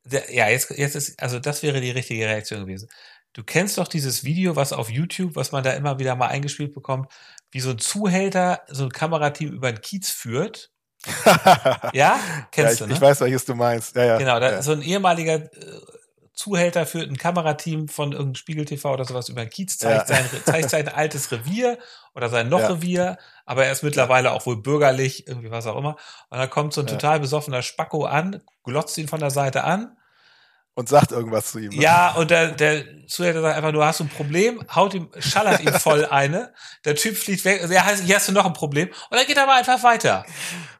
[0.04, 2.88] der, ja, jetzt, jetzt ist, also das wäre die richtige Reaktion gewesen.
[3.32, 6.74] Du kennst doch dieses Video, was auf YouTube, was man da immer wieder mal eingespielt
[6.74, 7.10] bekommt,
[7.50, 10.70] wie so ein Zuhälter so ein Kamerateam über den Kiez führt.
[11.92, 12.20] ja,
[12.50, 12.92] kennst ja, ich, du, ne?
[12.94, 13.96] Ich weiß, welches du meinst.
[13.96, 14.18] Ja, ja.
[14.18, 14.62] Genau, da, ja.
[14.62, 15.50] so ein ehemaliger äh,
[16.34, 20.16] Zuhälter führt ein Kamerateam von irgendeinem Spiegel TV oder sowas über den Kiez, zeigt, ja.
[20.16, 21.78] sein, zeigt sein altes Revier
[22.14, 23.18] oder sein Noch-Revier, ja.
[23.46, 25.96] aber er ist mittlerweile auch wohl bürgerlich, irgendwie was auch immer.
[26.30, 29.96] Und dann kommt so ein total besoffener Spacko an, glotzt ihn von der Seite an
[30.74, 31.70] und sagt irgendwas zu ihm.
[31.70, 31.82] Ne?
[31.82, 35.72] Ja, und der, der Zuhälter sagt einfach, du hast ein Problem, haut ihm, schallert ihm
[35.74, 36.54] voll eine.
[36.84, 38.88] Der Typ fliegt weg, ja, hier hast du noch ein Problem.
[38.88, 40.24] Und dann geht er aber einfach weiter.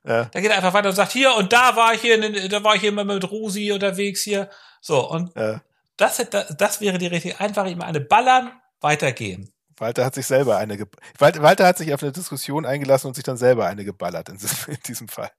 [0.04, 0.24] Ja.
[0.24, 2.74] Dann geht er einfach weiter und sagt, hier, und da war ich hier, da war
[2.74, 4.48] ich hier immer mit Rosi unterwegs hier.
[4.80, 5.60] So, und ja.
[5.96, 9.51] das, hätte, das wäre die richtige, einfach ihm eine ballern, weitergehen.
[9.78, 10.86] Walter hat sich selber eine,
[11.18, 14.38] Walter, Walter hat sich auf eine Diskussion eingelassen und sich dann selber eine geballert in,
[14.66, 15.30] in diesem Fall.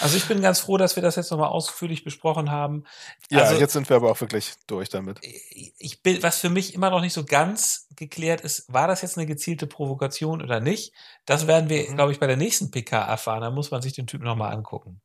[0.00, 2.84] Also ich bin ganz froh, dass wir das jetzt nochmal ausführlich besprochen haben.
[3.30, 5.20] Ja, also, jetzt sind wir aber auch wirklich durch damit.
[5.22, 9.18] Ich bin, was für mich immer noch nicht so ganz geklärt ist, war das jetzt
[9.18, 10.94] eine gezielte Provokation oder nicht?
[11.26, 11.96] Das werden wir, mhm.
[11.96, 13.42] glaube ich, bei der nächsten PK erfahren.
[13.42, 15.02] Da muss man sich den Typ nochmal angucken.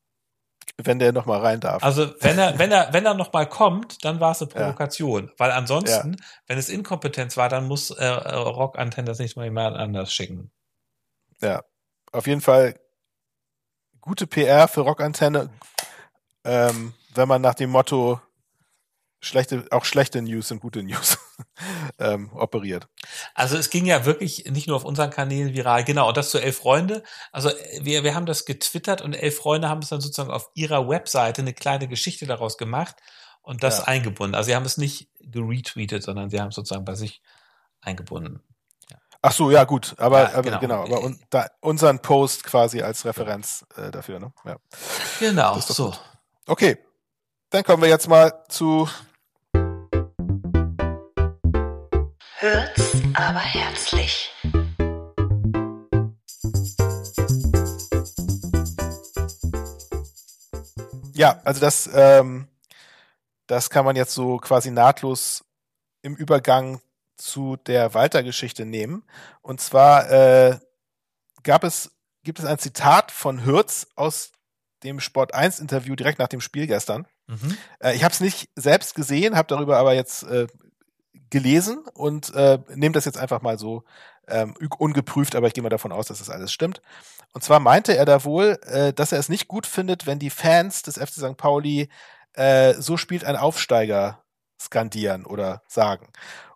[0.81, 1.83] Wenn der nochmal rein darf.
[1.83, 5.27] Also wenn er, wenn er, wenn er nochmal kommt, dann war es eine Provokation.
[5.27, 5.33] Ja.
[5.37, 6.25] Weil ansonsten, ja.
[6.47, 10.51] wenn es Inkompetenz war, dann muss äh, Rock Antenne das nicht mal jemand anders schicken.
[11.41, 11.63] Ja,
[12.11, 12.75] auf jeden Fall
[14.01, 15.49] gute PR für Rockantenne,
[16.43, 18.19] ähm, wenn man nach dem Motto
[19.21, 21.17] schlechte, auch schlechte News sind gute News
[21.99, 22.87] ähm, operiert.
[23.33, 26.39] Also es ging ja wirklich nicht nur auf unseren Kanälen viral, genau, und das zu
[26.39, 27.03] elf Freunde.
[27.31, 27.49] Also
[27.81, 31.41] wir, wir haben das getwittert und elf Freunde haben es dann sozusagen auf ihrer Webseite
[31.41, 32.95] eine kleine Geschichte daraus gemacht
[33.41, 33.83] und das ja.
[33.85, 34.35] eingebunden.
[34.35, 37.21] Also sie haben es nicht geretweetet, sondern sie haben es sozusagen bei sich
[37.81, 38.41] eingebunden.
[39.25, 40.59] Ach so, ja gut, aber, ja, genau.
[40.59, 44.33] genau, aber un, da, unseren Post quasi als Referenz äh, dafür, ne?
[44.43, 44.57] Ja.
[45.17, 45.91] Genau, so.
[45.91, 46.01] Gut.
[46.45, 46.77] Okay,
[47.49, 48.89] dann kommen wir jetzt mal zu
[52.43, 54.29] Hört's aber herzlich.
[61.13, 62.49] Ja, also das, ähm,
[63.47, 65.45] das kann man jetzt so quasi nahtlos
[66.01, 66.81] im Übergang
[67.15, 69.05] zu der Walter-Geschichte nehmen.
[69.41, 70.59] Und zwar äh,
[71.43, 71.91] gab es,
[72.25, 74.33] gibt es ein Zitat von Hürz aus
[74.83, 77.07] dem Sport 1 Interview direkt nach dem Spiel gestern.
[77.27, 77.57] Mhm.
[77.79, 80.47] Äh, ich habe es nicht selbst gesehen, habe darüber aber jetzt äh,
[81.29, 83.83] gelesen und äh, nehme das jetzt einfach mal so
[84.27, 86.81] ähm, ungeprüft, aber ich gehe mal davon aus, dass das alles stimmt.
[87.33, 90.29] Und zwar meinte er da wohl, äh, dass er es nicht gut findet, wenn die
[90.29, 91.37] Fans des FC St.
[91.37, 91.89] Pauli
[92.33, 94.23] äh, so spielt ein Aufsteiger
[94.59, 96.07] skandieren oder sagen.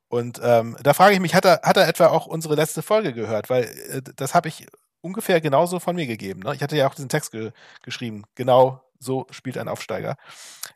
[0.08, 3.14] Und ähm, da frage ich mich, hat er, hat er etwa auch unsere letzte Folge
[3.14, 3.50] gehört?
[3.50, 4.68] Weil äh, das habe ich
[5.02, 6.42] ungefähr genauso von mir gegeben.
[6.42, 6.56] Ne?
[6.56, 7.52] Ich hatte ja auch diesen Text ge
[7.84, 8.24] geschrieben.
[8.36, 10.18] Genau so spielt ein Aufsteiger.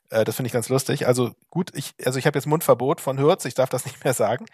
[0.10, 1.08] Äh, das finde ich ganz lustig.
[1.08, 4.14] Also gut, ich, also ich habe jetzt Mundverbot von Hürz, ich darf das nicht mehr
[4.14, 4.46] sagen.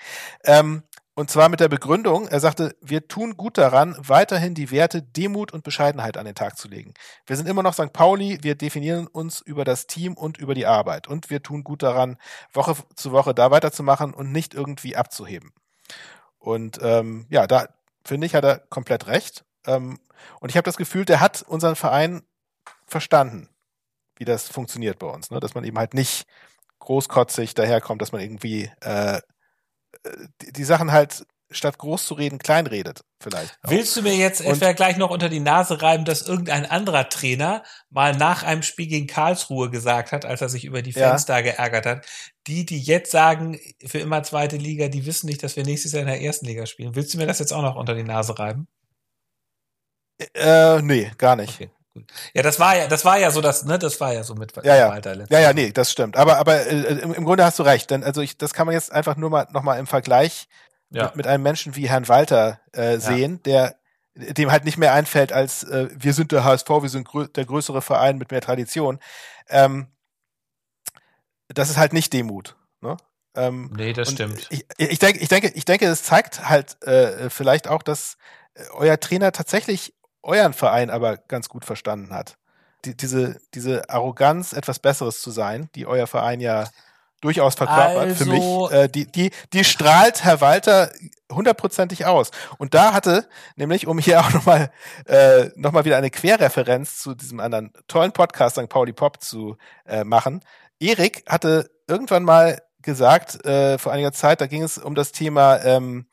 [0.43, 0.83] Ähm,
[1.17, 5.51] und zwar mit der Begründung, er sagte, wir tun gut daran, weiterhin die Werte Demut
[5.51, 6.93] und Bescheidenheit an den Tag zu legen.
[7.25, 7.91] Wir sind immer noch St.
[7.91, 11.07] Pauli, wir definieren uns über das Team und über die Arbeit.
[11.07, 12.17] Und wir tun gut daran,
[12.53, 15.53] Woche zu Woche da weiterzumachen und nicht irgendwie abzuheben.
[16.37, 17.67] Und ähm, ja, da
[18.05, 19.43] finde ich, hat er komplett recht.
[19.65, 19.99] Ähm,
[20.39, 22.21] und ich habe das Gefühl, der hat unseren Verein
[22.85, 23.49] verstanden,
[24.19, 25.31] wie das funktioniert bei uns.
[25.31, 25.39] Ne?
[25.39, 26.25] Dass man eben halt nicht
[26.79, 29.19] großkotzig daherkommt, dass man irgendwie äh,
[30.41, 33.57] die, die Sachen halt statt groß zu reden, klein redet, vielleicht.
[33.63, 33.71] Auch.
[33.71, 37.63] Willst du mir jetzt etwa gleich noch unter die Nase reiben, dass irgendein anderer Trainer
[37.89, 41.35] mal nach einem Spiel gegen Karlsruhe gesagt hat, als er sich über die Fans ja.
[41.35, 42.05] da geärgert hat,
[42.47, 46.01] die, die jetzt sagen, für immer zweite Liga, die wissen nicht, dass wir nächstes Jahr
[46.01, 46.95] in der ersten Liga spielen.
[46.95, 48.67] Willst du mir das jetzt auch noch unter die Nase reiben?
[50.33, 51.61] Äh, nee, gar nicht.
[51.61, 51.69] Okay.
[52.33, 54.53] Ja, das war ja, das war ja so das, ne, das war ja so mit
[54.63, 54.89] ja, ja.
[54.89, 56.17] Walter Ja, ja, nee, das stimmt.
[56.17, 57.89] Aber, aber äh, im, im Grunde hast du recht.
[57.91, 60.47] Denn also ich, das kann man jetzt einfach nur mal noch mal im Vergleich
[60.89, 61.05] ja.
[61.05, 63.51] mit, mit einem Menschen wie Herrn Walter äh, sehen, ja.
[63.51, 63.75] der
[64.17, 67.45] dem halt nicht mehr einfällt als äh, wir sind der HSV, wir sind grö der
[67.45, 68.99] größere Verein mit mehr Tradition.
[69.47, 69.87] Ähm,
[71.49, 72.55] das ist halt nicht Demut.
[72.81, 72.97] Ne?
[73.35, 74.47] Ähm, nee, das stimmt.
[74.49, 78.17] Ich, ich denke, ich denke, ich denke, es zeigt halt äh, vielleicht auch, dass
[78.55, 79.93] äh, euer Trainer tatsächlich
[80.27, 82.37] euren Verein aber ganz gut verstanden hat.
[82.85, 86.65] Die, diese, diese Arroganz, etwas Besseres zu sein, die euer Verein ja
[87.21, 90.91] durchaus verkörpert also, für mich, äh, die, die, die strahlt Herr Walter
[91.31, 92.31] hundertprozentig aus.
[92.57, 94.71] Und da hatte, nämlich, um hier auch nochmal
[95.05, 98.69] äh, noch mal wieder eine Querreferenz zu diesem anderen tollen Podcast, St.
[98.69, 100.41] Pauli Pop, zu äh, machen,
[100.79, 105.57] Erik hatte irgendwann mal gesagt, äh, vor einiger Zeit, da ging es um das Thema,
[105.63, 106.05] ähm,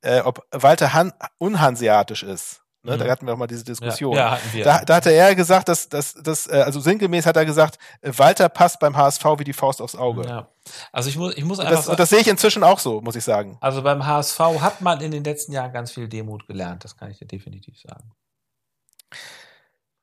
[0.00, 2.62] äh, ob Walter Han unhanseatisch ist.
[2.86, 2.98] Ne, mhm.
[3.00, 4.14] Da hatten wir auch mal diese Diskussion.
[4.14, 4.64] Ja, ja, hatten wir.
[4.64, 8.12] Da, da hatte er gesagt, dass, dass, dass äh, also sinngemäß hat er gesagt, äh,
[8.16, 10.24] Walter passt beim HSV wie die Faust aufs Auge.
[10.24, 10.48] Ja.
[10.92, 11.74] Also ich muss, ich muss einfach.
[11.74, 13.58] Das, und das sehe ich inzwischen auch so, muss ich sagen.
[13.60, 17.10] Also beim HSV hat man in den letzten Jahren ganz viel Demut gelernt, das kann
[17.10, 18.12] ich dir definitiv sagen.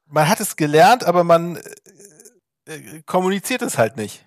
[0.05, 1.55] Man hat es gelernt, aber man
[2.67, 4.25] äh, äh kommuniziert es halt nicht.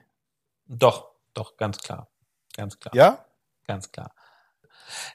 [0.64, 2.08] Doch, doch, ganz klar.
[2.56, 2.94] Ganz klar.
[2.94, 3.24] Ja?
[3.66, 4.15] Ganz klar.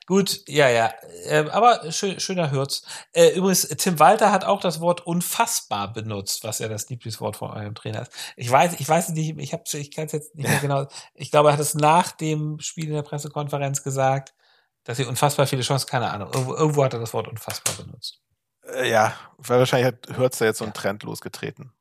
[0.06, 0.94] Gut, ja, ja.
[1.26, 2.84] Äh, aber schön, schöner Hürz.
[3.14, 7.52] Äh, übrigens, Tim Walter hat auch das Wort unfassbar benutzt, was ja das Lieblingswort von
[7.52, 8.12] eurem Trainer ist.
[8.36, 10.88] Ich weiß, ich weiß nicht, ich hab's, ich kann es jetzt nicht mehr genau.
[11.14, 14.34] Ich glaube, er hat es nach dem Spiel in der Pressekonferenz gesagt,
[14.84, 16.30] dass sie unfassbar viele Chancen, keine Ahnung.
[16.34, 18.20] Irgendwo, irgendwo hat er das Wort unfassbar benutzt.
[18.64, 20.74] Äh, ja, weil wahrscheinlich hat Hürz da jetzt so einen.
[20.74, 21.72] Trend losgetreten.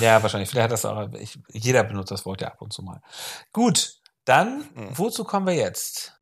[0.00, 0.50] Ja, wahrscheinlich.
[0.50, 3.00] Vielleicht hat das auch, ich, jeder benutzt das Wort ja ab und zu mal.
[3.52, 4.98] Gut, dann, mhm.
[4.98, 6.15] wozu kommen wir jetzt?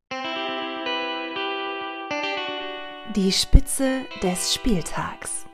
[3.12, 5.44] Die Spitze des Spieltags.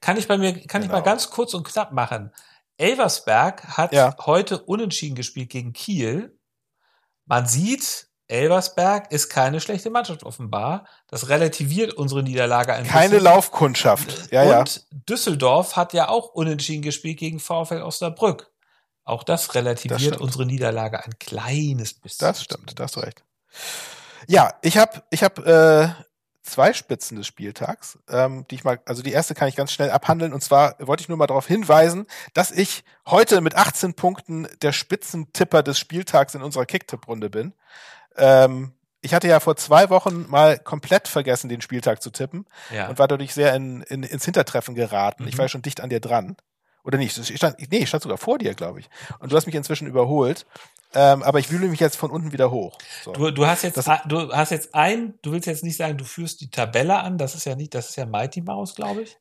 [0.00, 0.84] Kann ich bei mir, kann genau.
[0.84, 1.04] ich mal genau.
[1.04, 2.32] ganz kurz und knapp machen.
[2.76, 4.16] Elversberg hat ja.
[4.26, 6.36] heute unentschieden gespielt gegen Kiel.
[7.24, 10.86] Man sieht, Elversberg ist keine schlechte Mannschaft offenbar.
[11.06, 13.24] Das relativiert unsere Niederlage ein Keine bisschen.
[13.24, 14.32] Laufkundschaft.
[14.32, 14.98] Ja, und ja.
[15.08, 18.50] Düsseldorf hat ja auch unentschieden gespielt gegen VfL Osnabrück.
[19.04, 22.26] Auch das relativiert das unsere Niederlage ein kleines bisschen.
[22.26, 23.22] Das stimmt, da hast du recht.
[24.26, 25.88] Ja, ich habe ich hab, äh,
[26.42, 29.90] zwei Spitzen des Spieltags, ähm, die ich mal, also die erste kann ich ganz schnell
[29.90, 30.32] abhandeln.
[30.32, 34.72] Und zwar wollte ich nur mal darauf hinweisen, dass ich heute mit 18 Punkten der
[34.72, 37.54] Spitzentipper des Spieltags in unserer Kicktipp-Runde bin.
[38.16, 42.88] Ähm, ich hatte ja vor zwei Wochen mal komplett vergessen, den Spieltag zu tippen ja.
[42.88, 45.22] und war dadurch sehr in, in, ins Hintertreffen geraten.
[45.22, 45.28] Mhm.
[45.28, 46.36] Ich war ja schon dicht an dir dran.
[46.84, 47.16] Oder nicht?
[47.16, 48.88] Ich stand, nee, ich stand sogar vor dir, glaube ich.
[49.18, 50.46] Und du hast mich inzwischen überholt.
[50.92, 52.78] Ähm, aber ich wühle mich jetzt von unten wieder hoch.
[53.04, 53.12] So.
[53.12, 56.04] Du, du hast jetzt, das, du hast jetzt ein, du willst jetzt nicht sagen, du
[56.04, 57.18] führst die Tabelle an.
[57.18, 59.18] Das ist ja nicht, das ist ja Mighty Mouse, glaube ich.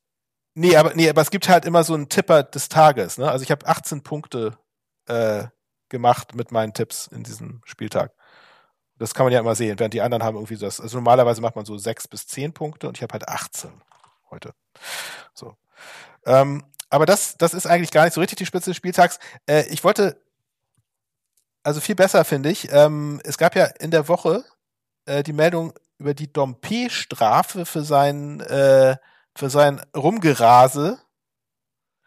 [0.56, 3.18] Nee, aber nee, aber es gibt halt immer so einen Tipper des Tages.
[3.18, 3.30] Ne?
[3.30, 4.58] Also ich habe 18 Punkte
[5.08, 5.46] äh,
[5.90, 8.14] gemacht mit meinen Tipps in diesem Spieltag.
[8.98, 10.82] Das kann man ja immer sehen, während die anderen haben irgendwie das.
[10.82, 13.70] Also normalerweise macht man so sechs bis zehn Punkte und ich habe halt 18
[14.30, 14.54] heute.
[15.34, 15.56] So.
[16.26, 19.20] Ähm, aber das, das ist eigentlich gar nicht so richtig die Spitze des Spieltags.
[19.46, 20.22] Äh, ich wollte,
[21.64, 24.44] also viel besser finde ich, ähm, es gab ja in der Woche
[25.06, 28.98] äh, die Meldung über die Dompe-Strafe für sein, äh,
[29.36, 31.00] für sein Rumgerase.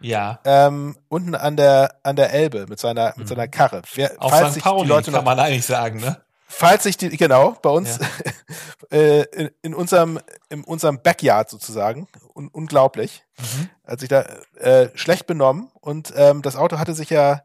[0.00, 0.40] Ja.
[0.44, 3.26] Ähm, unten an der, an der Elbe mit seiner, mit mhm.
[3.26, 3.82] seiner Karre.
[3.94, 4.62] Wer, Auf falls St.
[4.62, 6.20] Pauli, die Leute kann man eigentlich sagen, ne?
[6.52, 8.06] Falls sich die, genau, bei uns ja.
[8.98, 13.70] äh, in, in, unserem, in unserem Backyard sozusagen, un, unglaublich, mhm.
[13.86, 14.22] hat sich da
[14.58, 17.42] äh, schlecht benommen und ähm, das Auto hatte sich ja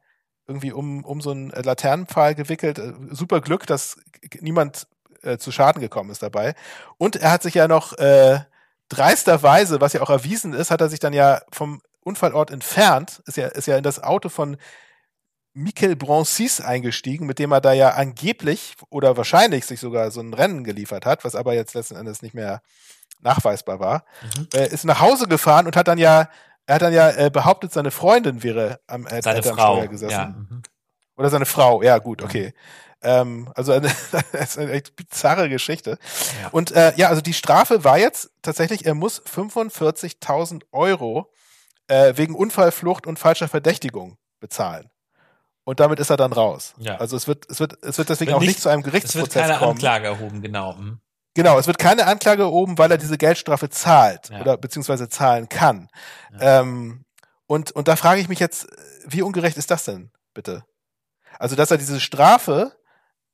[0.48, 2.80] irgendwie um, um so einen Laternenpfahl gewickelt.
[2.80, 3.98] Äh, super Glück, dass
[4.40, 4.88] niemand
[5.24, 6.56] äh, zu Schaden gekommen ist dabei.
[6.98, 8.40] Und er hat sich ja noch äh,
[8.90, 13.36] dreisterweise, was ja auch erwiesen ist, hat er sich dann ja vom Unfallort entfernt, ist
[13.36, 14.58] ja, ist ja in das Auto von
[15.58, 20.36] Mikel Broncis eingestiegen, mit dem er da ja angeblich oder wahrscheinlich sich sogar so ein
[20.36, 22.62] Rennen geliefert hat, was aber jetzt letzten Endes nicht mehr
[23.22, 24.06] nachweisbar war,
[24.38, 24.48] mhm.
[24.54, 26.30] äh, ist nach Hause gefahren und hat dann ja,
[26.68, 29.78] er hat dann ja äh, behauptet, seine Freundin wäre am, äh, seine Frau.
[29.78, 30.12] Steuer gesessen.
[30.12, 30.26] Ja.
[30.28, 30.62] Mhm.
[31.18, 32.54] Oder seine Frau, ja gut, okay.
[33.02, 33.88] Ähm, also eine,
[34.32, 35.98] das ist eine echt bizarre Geschichte.
[36.40, 36.50] Ja.
[36.50, 41.32] Und äh, ja, also die Strafe war jetzt tatsächlich, er muss 45.000 Euro
[41.88, 44.92] äh, wegen Unfallflucht und falscher Verdächtigung bezahlen
[45.68, 46.74] und damit ist er dann raus.
[46.78, 46.96] Ja.
[46.96, 49.20] Also es wird, es wird, es wird deswegen wird auch nicht, nicht, zu einem Gerichtsprozess
[49.20, 49.28] kommen.
[49.28, 49.72] Es wird keine kommen.
[49.72, 50.78] Anklage erhoben, genau.
[50.78, 51.02] Hm.
[51.34, 54.40] Genau, es wird keine Anklage erhoben, weil er diese Geldstrafe zahlt ja.
[54.40, 55.90] oder beziehungsweise zahlen kann.
[56.40, 56.62] Ja.
[56.62, 57.04] Ähm,
[57.48, 58.68] und, und da frage ich mich jetzt,
[59.08, 60.64] wie ungerecht ist das denn, bitte?
[61.38, 62.72] Also, dass er diese Strafe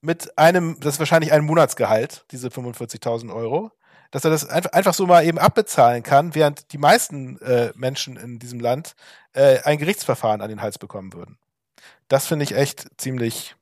[0.02, 3.70] mit einem, das ist wahrscheinlich ein Monatsgehalt, diese 45.000 Euro,
[4.10, 8.40] dass er das einfach so mal eben abbezahlen kann, während die meisten äh, Menschen in
[8.40, 8.96] diesem Land
[9.34, 11.38] äh, ein Gerichtsverfahren an den Hals bekommen würden.
[12.14, 13.56] Das finde ich echt ziemlich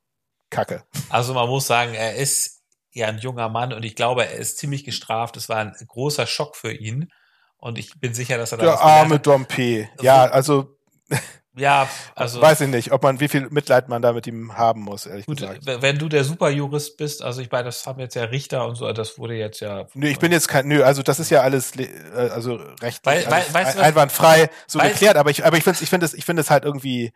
[0.49, 0.84] kacke.
[1.08, 2.60] Also man muss sagen, er ist
[2.91, 5.38] ja ein junger Mann und ich glaube, er ist ziemlich gestraft.
[5.38, 7.14] Es war ein großer Schock für ihn.
[7.56, 9.88] Und ich bin sicher, dass er da Der arme Dompe.
[10.02, 10.78] Ja, also
[11.56, 12.41] ja, also.
[12.41, 15.28] Weiß ich nicht, ob man, wie viel Mitleid man da mit ihm haben muss, ehrlich
[15.28, 15.62] gut, gesagt.
[15.66, 18.91] Wenn du der Superjurist bist, also ich meine, das haben jetzt ja Richter und so,
[18.91, 19.88] das wurde jetzt ja.
[19.93, 21.88] Nö, ich bin jetzt kein, nö, also das ist ja alles, äh,
[22.34, 25.89] also recht weil, also weißt, einwandfrei so weißt, geklärt, aber ich, aber ich finde, ich
[25.89, 27.14] finde es, ich finde es halt irgendwie,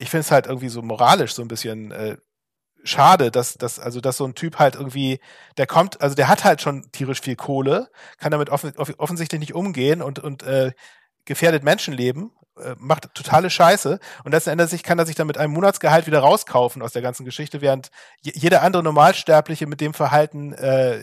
[0.00, 2.16] ich finde es halt irgendwie so moralisch so ein bisschen, äh,
[2.84, 5.20] schade, dass, dass, also, dass so ein Typ halt irgendwie,
[5.58, 9.54] der kommt, also der hat halt schon tierisch viel Kohle, kann damit offen, offensichtlich nicht
[9.54, 10.72] umgehen und, und, äh,
[11.26, 15.52] gefährdet Menschenleben äh, macht totale Scheiße und letzten Endes kann er sich dann mit einem
[15.52, 17.90] Monatsgehalt wieder rauskaufen aus der ganzen Geschichte, während
[18.22, 21.00] jeder andere Normalsterbliche mit dem Verhalten äh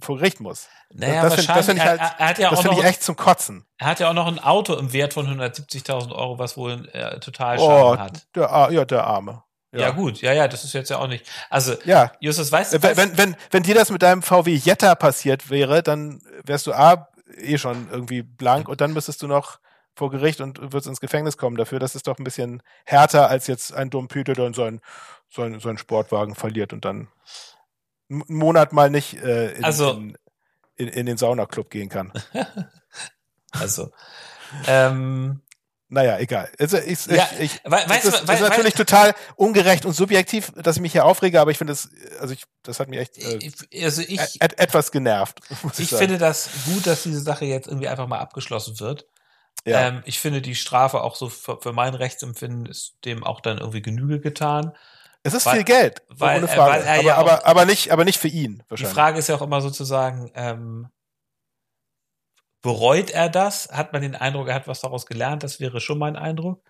[0.00, 0.68] vor Gericht muss.
[0.90, 3.64] Naja, das finde find ich halt, er, er ja das finde ich echt zum Kotzen.
[3.78, 7.18] Er hat ja auch noch ein Auto im Wert von 170.000 Euro, was wohl äh,
[7.20, 8.26] total oh, Schaden oh, hat.
[8.34, 9.42] Der, ja, der Arme.
[9.72, 9.80] Ja.
[9.80, 9.90] ja.
[9.90, 11.26] gut, ja, ja, das ist jetzt ja auch nicht.
[11.48, 12.12] Also, ja.
[12.20, 15.82] Justus, weißt du, wenn, wenn, wenn, wenn dir das mit deinem VW Jetta passiert wäre,
[15.82, 17.08] dann wärst du A,
[17.38, 19.58] eh schon irgendwie blank und dann müsstest du noch
[19.94, 21.78] vor Gericht und wird ins Gefängnis kommen dafür.
[21.78, 24.80] Das ist doch ein bisschen härter als jetzt ein Dumpüter, der so einen,
[25.30, 27.08] so, einen, so einen Sportwagen verliert und dann
[28.12, 30.16] einen Monat mal nicht äh, in, also, in,
[30.76, 32.12] in, in, den Saunaclub gehen kann.
[33.52, 33.90] also,
[34.66, 35.42] ähm,
[35.92, 36.48] naja, egal.
[36.58, 40.50] Also ich, ja, ich, ich weißt, das, ist, das ist natürlich total ungerecht und subjektiv,
[40.56, 43.18] dass ich mich hier aufrege, aber ich finde es, also ich, das hat mich echt
[43.18, 45.40] äh, also ich, et, etwas genervt.
[45.74, 49.06] Ich, ich finde das gut, dass diese Sache jetzt irgendwie einfach mal abgeschlossen wird.
[49.66, 49.88] Ja.
[49.88, 53.58] Ähm, ich finde die Strafe auch so für, für, mein Rechtsempfinden ist dem auch dann
[53.58, 54.72] irgendwie Genüge getan.
[55.24, 56.84] Es ist weil, viel Geld, weil, ohne Frage.
[56.88, 58.62] Aber, ja aber, aber, nicht, aber nicht für ihn.
[58.76, 60.88] Die Frage ist ja auch immer sozusagen, ähm,
[62.60, 63.68] bereut er das?
[63.70, 65.42] Hat man den Eindruck, er hat was daraus gelernt?
[65.42, 66.64] Das wäre schon mein Eindruck.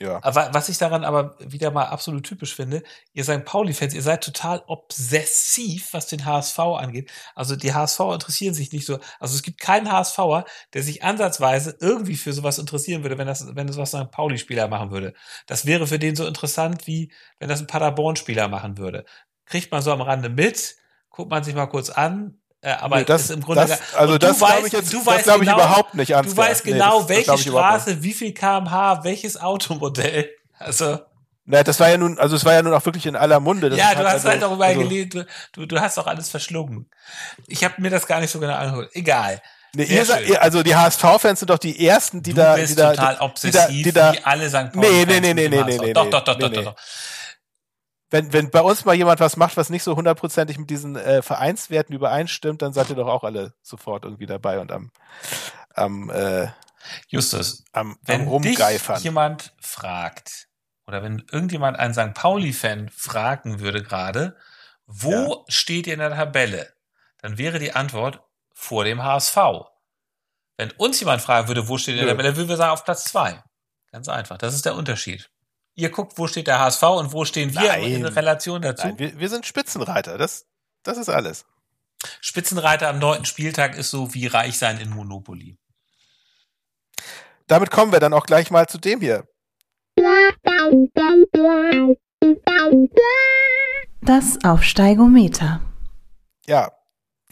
[0.00, 0.18] Ja.
[0.22, 2.82] Aber was ich daran aber wieder mal absolut typisch finde,
[3.12, 7.10] ihr seid Pauli-Fans, ihr seid total obsessiv, was den HSV angeht.
[7.34, 8.98] Also die HSV interessieren sich nicht so.
[9.20, 13.54] Also es gibt keinen HSVer, der sich ansatzweise irgendwie für sowas interessieren würde, wenn das,
[13.54, 15.14] wenn das was ein Pauli-Spieler machen würde.
[15.46, 19.04] Das wäre für den so interessant, wie wenn das ein Paderborn-Spieler machen würde.
[19.46, 20.76] Kriegt man so am Rande mit,
[21.08, 24.16] guckt man sich mal kurz an, äh, aber nee, das, ist im Grunde das, also
[24.16, 26.16] das glaube ich jetzt, du das glaube genau, ich überhaupt nicht.
[26.16, 26.34] Ansgar.
[26.34, 30.30] Du weißt genau, nee, das, welche Straße, wie viel kmh, welches Automodell.
[30.56, 31.00] Also.
[31.44, 33.68] Na, das war ja nun, also es war ja nun auch wirklich in aller Munde.
[33.68, 36.88] Das ja, du hast also, halt darüber also, gelesen, du, du hast auch alles verschlungen.
[37.48, 38.94] Ich habe mir das gar nicht so genau angeguckt.
[38.94, 39.42] Egal.
[39.74, 42.76] Nee, ihr seid, also die HSV-Fans sind doch die ersten, die du da, bist die
[42.76, 44.72] da, total obsessiv, die, da, die alle St.
[44.72, 46.76] Pauli nee, nee, nee, nee, nee, nee, nee, doch, doch, doch, nee, doch, doch
[48.14, 51.20] wenn, wenn bei uns mal jemand was macht, was nicht so hundertprozentig mit diesen äh,
[51.20, 54.92] Vereinswerten übereinstimmt, dann seid ihr doch auch alle sofort irgendwie dabei und am,
[55.74, 56.46] am äh,
[57.08, 58.94] Justus, am, wenn am Rumgeifern.
[58.94, 60.46] dich jemand fragt,
[60.86, 62.14] oder wenn irgendjemand einen St.
[62.14, 64.36] Pauli-Fan fragen würde gerade,
[64.86, 65.36] wo ja.
[65.48, 66.72] steht ihr in der Tabelle?
[67.20, 69.36] Dann wäre die Antwort vor dem HSV.
[70.56, 72.84] Wenn uns jemand fragen würde, wo steht ihr in der Tabelle, würden wir sagen auf
[72.84, 73.42] Platz zwei.
[73.90, 74.38] Ganz einfach.
[74.38, 75.33] Das ist der Unterschied
[75.74, 77.84] ihr guckt, wo steht der HSV und wo stehen wir Nein.
[77.84, 78.86] in Relation dazu?
[78.86, 80.46] Nein, wir, wir sind Spitzenreiter, das,
[80.82, 81.46] das ist alles.
[82.20, 85.56] Spitzenreiter am neunten Spieltag ist so wie reich sein in Monopoly.
[87.46, 89.26] Damit kommen wir dann auch gleich mal zu dem hier.
[94.00, 95.60] Das Aufsteigometer.
[96.46, 96.72] Ja,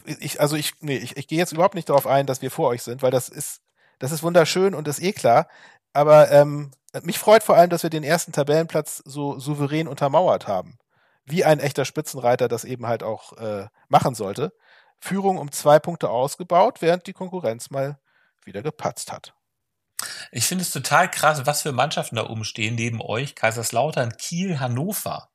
[0.05, 2.69] ich, also ich, nee, ich, ich gehe jetzt überhaupt nicht darauf ein, dass wir vor
[2.69, 3.61] euch sind, weil das ist,
[3.99, 5.47] das ist wunderschön und ist eh klar.
[5.93, 6.71] Aber ähm,
[7.03, 10.77] mich freut vor allem, dass wir den ersten Tabellenplatz so souverän untermauert haben.
[11.25, 14.53] Wie ein echter Spitzenreiter das eben halt auch äh, machen sollte.
[14.99, 17.97] Führung um zwei Punkte ausgebaut, während die Konkurrenz mal
[18.43, 19.33] wieder gepatzt hat.
[20.31, 23.35] Ich finde es total krass, was für Mannschaften da oben stehen neben euch.
[23.35, 25.29] Kaiserslautern, Kiel, Hannover.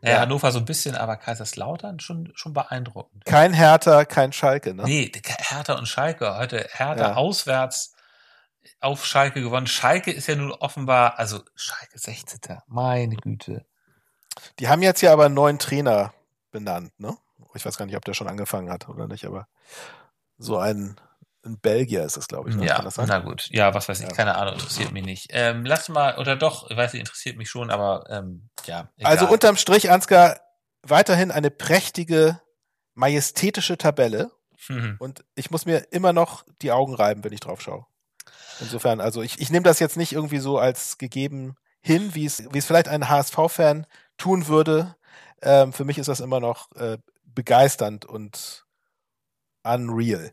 [0.00, 0.20] Naja, ja.
[0.22, 3.24] Hannover so ein bisschen, aber Kaiserslautern schon, schon beeindruckend.
[3.24, 4.84] Kein Hertha, kein Schalke, ne?
[4.84, 6.36] Nee, Hertha und Schalke.
[6.36, 7.14] Heute Hertha ja.
[7.14, 7.93] auswärts
[8.80, 9.66] auf Schalke gewonnen.
[9.66, 12.58] Schalke ist ja nun offenbar, also Schalke 16.
[12.66, 13.64] Meine Güte.
[14.58, 16.12] Die haben jetzt ja aber einen neuen Trainer
[16.50, 17.16] benannt, ne?
[17.54, 19.46] Ich weiß gar nicht, ob der schon angefangen hat oder nicht, aber
[20.38, 20.96] so ein,
[21.44, 22.56] ein Belgier ist es, glaube ich.
[22.56, 22.66] Ne?
[22.66, 23.48] Ja, na gut.
[23.50, 24.12] Ja, was weiß ich, ja.
[24.12, 25.28] keine Ahnung, interessiert mich nicht.
[25.30, 28.88] Ähm, lass mal, oder doch, ich weiß nicht, interessiert mich schon, aber ähm, ja.
[28.96, 29.12] Egal.
[29.12, 30.40] Also unterm Strich, Ansgar,
[30.82, 32.40] weiterhin eine prächtige,
[32.94, 34.30] majestätische Tabelle.
[34.68, 34.96] Mhm.
[34.98, 37.86] Und ich muss mir immer noch die Augen reiben, wenn ich drauf schaue.
[38.60, 42.42] Insofern, also ich, ich nehme das jetzt nicht irgendwie so als gegeben hin, wie es,
[42.52, 43.86] wie es vielleicht ein HSV-Fan
[44.16, 44.96] tun würde.
[45.42, 48.64] Ähm, für mich ist das immer noch äh, begeisternd und
[49.64, 50.32] Unreal.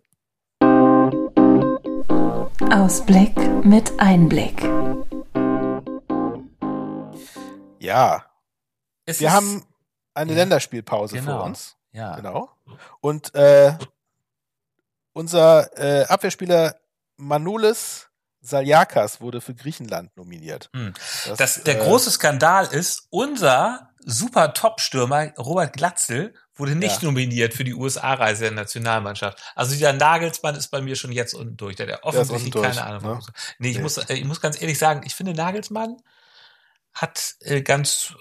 [2.71, 4.61] Ausblick mit Einblick.
[7.79, 8.23] Ja,
[9.05, 9.65] Es wir haben
[10.13, 10.37] eine Ja.
[10.37, 11.37] Länderspielpause Genau.
[11.37, 11.75] vor uns.
[11.91, 12.15] ja.
[12.15, 12.49] Genau.
[13.01, 13.73] Und äh,
[15.13, 16.75] unser äh, Abwehrspieler
[17.17, 18.09] Manolis
[18.41, 20.69] Saljakas wurde für Griechenland nominiert.
[20.73, 20.93] Hm.
[21.27, 27.07] Das, Das, der äh, große Skandal ist, unser super Top-Stürmer Robert Glatzel wurde nicht Ja.
[27.07, 29.39] nominiert für die USA-Reise der Nationalmannschaft.
[29.55, 31.75] Also dieser Nagelsmann ist bei mir schon jetzt unten durch.
[31.75, 33.17] Der hat offensichtlich unten durch, keine Ahnung.
[33.17, 33.19] ne?
[33.59, 33.83] Nee, ich Nee.
[33.83, 35.97] muss, äh, ich muss ganz ehrlich sagen, ich finde Nagelsmann
[36.93, 38.13] hat äh, ganz,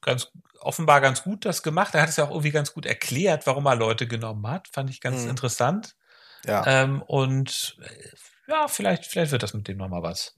[0.00, 0.28] ganz
[0.60, 1.94] offenbar ganz gut das gemacht.
[1.94, 4.68] Er hat es ja auch irgendwie ganz gut erklärt, warum er Leute genommen hat.
[4.68, 5.30] Fand ich ganz Mhm.
[5.30, 5.94] interessant.
[6.46, 6.64] Ja.
[6.66, 8.08] Ähm, und äh,
[8.48, 10.34] ja, vielleicht, vielleicht wird das mit dem nochmal was.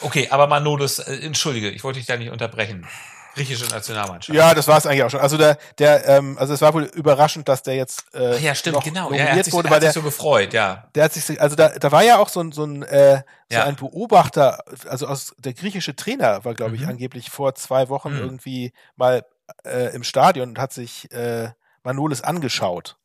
[0.00, 2.86] Okay, aber Manolis, äh, entschuldige, ich wollte dich da nicht unterbrechen.
[3.34, 4.34] Griechische Nationalmannschaft.
[4.36, 5.18] Ja, das war es eigentlich auch schon.
[5.20, 8.54] Also der, der, ähm, also es war wohl überraschend, dass der jetzt äh, Ach ja,
[8.54, 9.10] stimmt, noch genau.
[9.10, 10.88] Ja, nominiert er hat sich, wurde, er weil hat sich der, so gefreut, ja.
[10.94, 13.56] der hat sich, also da, da war ja auch so ein, so ein, äh, so
[13.56, 13.64] Ja.
[13.64, 16.90] ein Beobachter, also aus der griechische Trainer war, glaube ich, Mhm.
[16.90, 18.18] angeblich vor zwei Wochen Mhm.
[18.20, 19.26] irgendwie mal
[19.64, 21.50] äh, im Stadion und hat sich äh,
[21.82, 22.96] Manolis angeschaut.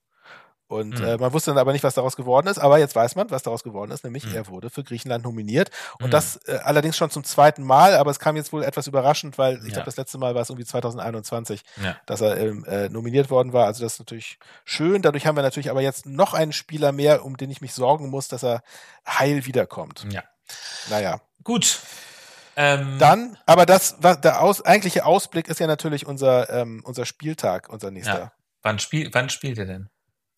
[0.69, 1.05] Und Mhm.
[1.05, 2.59] äh, man wusste dann aber nicht, was daraus geworden ist.
[2.59, 4.35] Aber jetzt weiß man, was daraus geworden ist, nämlich Mhm.
[4.35, 5.71] er wurde für Griechenland nominiert.
[5.99, 6.11] Und Mhm.
[6.11, 9.55] das äh, allerdings schon zum zweiten Mal, aber es kam jetzt wohl etwas überraschend, weil
[9.57, 9.69] ich Ja.
[9.73, 11.97] glaube, das letzte Mal war es irgendwie 2021 Ja.
[12.05, 13.65] dass er ähm, äh, nominiert worden war.
[13.65, 15.01] Also das ist natürlich schön.
[15.01, 18.09] Dadurch haben wir natürlich aber jetzt noch einen Spieler mehr, um den ich mich sorgen
[18.09, 18.61] muss, dass er
[19.07, 20.05] heil wiederkommt.
[20.11, 20.23] ja.
[20.89, 21.19] Naja.
[21.43, 21.79] Gut.
[22.55, 27.05] Ähm, Dann, aber das, was der aus, eigentliche Ausblick ist ja natürlich unser, ähm, unser
[27.05, 28.19] Spieltag, unser nächster.
[28.19, 28.31] Ja.
[28.61, 29.89] wann, spiel, wann spielt er denn?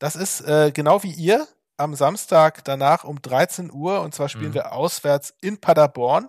[0.02, 1.48] Das ist äh, genau wie ihr
[1.78, 4.56] am Samstag danach um 13 Uhr und zwar spielen Mhm.
[4.56, 6.28] wir auswärts in Paderborn.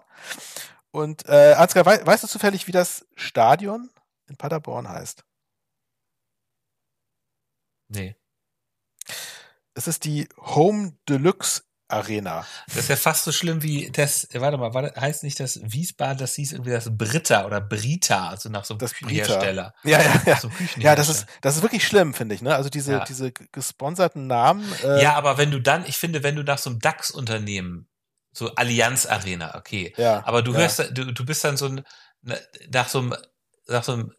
[0.90, 3.88] Und äh, Ansgar, wei weißt du zufällig, wie das Stadion
[4.28, 5.24] in Paderborn heißt?
[7.88, 8.14] Nee.
[9.72, 11.62] Es ist die Home Deluxe
[11.92, 12.46] Arena.
[12.66, 15.60] Das ist ja fast so schlimm wie das, warte mal, war das, heißt nicht das
[15.62, 19.06] Wiesbaden, das hieß irgendwie das Britta oder Brita, also nach so einem Das Brita.
[19.06, 19.74] Küchenhersteller.
[19.84, 20.36] Ja, ja, ja.
[20.40, 22.54] So Ja, das ist, das ist wirklich schlimm, finde ich, ne?
[22.54, 23.04] Also diese, Ja.
[23.04, 24.64] diese gesponserten Namen.
[24.82, 27.88] Äh, Ja, aber wenn du dann, ich finde, wenn du nach so einem DAX-Unternehmen,
[28.32, 29.92] so Allianz Arena, okay.
[29.96, 30.58] ja, Aber du ja.
[30.60, 31.84] hörst, du, du bist dann so ein,
[32.22, 32.40] ne,
[32.72, 33.14] nach so einem,
[33.68, 34.12] nach so einem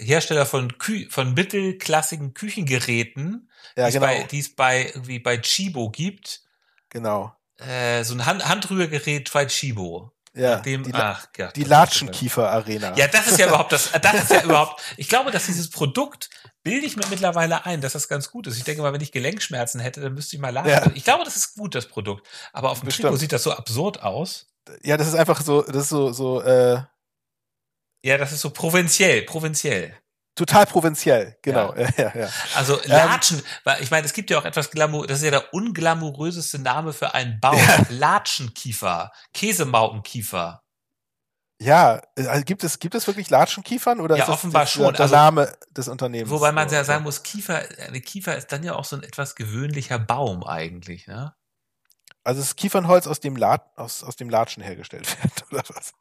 [0.00, 5.18] Hersteller von, Kü von mittelklassigen Küchengeräten, ja, die es genau, bei, die es bei, irgendwie
[5.18, 6.42] bei Chibo gibt,
[6.90, 7.34] genau.
[7.58, 10.12] äh, so ein Hand, Handrührgerät bei Chibo.
[10.34, 11.56] Ja, dem, die, ach Gott.
[11.56, 12.94] die das ist Latschenkiefer Arena.
[12.96, 16.30] Ja, das ist ja überhaupt das, das ist ja überhaupt, ich glaube, dass dieses Produkt
[16.62, 18.56] bilde ich mir mittlerweile ein, dass das ganz gut ist.
[18.56, 20.68] Ich denke mal, wenn ich Gelenkschmerzen hätte, dann müsste ich mal lachen.
[20.68, 20.86] Ja.
[20.94, 22.26] Ich glaube, das ist gut, das Produkt.
[22.52, 23.06] Aber auf dem Bestimmt.
[23.06, 24.46] Trikot sieht das so absurd aus.
[24.82, 26.82] ja, das ist einfach so, das ist so, so äh,
[28.04, 29.96] Ja, das ist so provinziell, provinziell.
[30.38, 31.74] Total provinziell, genau.
[31.74, 32.28] Ja, ja, ja.
[32.54, 35.52] Also Latschen, weil ich meine, es gibt ja auch etwas Glamour, das ist ja der
[35.52, 37.58] unglamouröseste Name für einen Baum.
[37.90, 40.62] Latschenkiefer, Käsemaukenkiefer.
[41.60, 44.92] ja also gibt es, gibt es wirklich Latschenkiefern oder Ja, ist das offenbar das, schon.
[44.92, 46.30] der Also- Name des Unternehmens?
[46.30, 49.34] Wobei man ja sagen muss, Kiefer, eine Kiefer ist dann ja auch so ein etwas
[49.34, 51.34] gewöhnlicher Baum eigentlich, ne?
[52.28, 55.94] Also es ist Kiefernholz, aus dem, Lat, aus, aus dem Latschen hergestellt wird, oder was?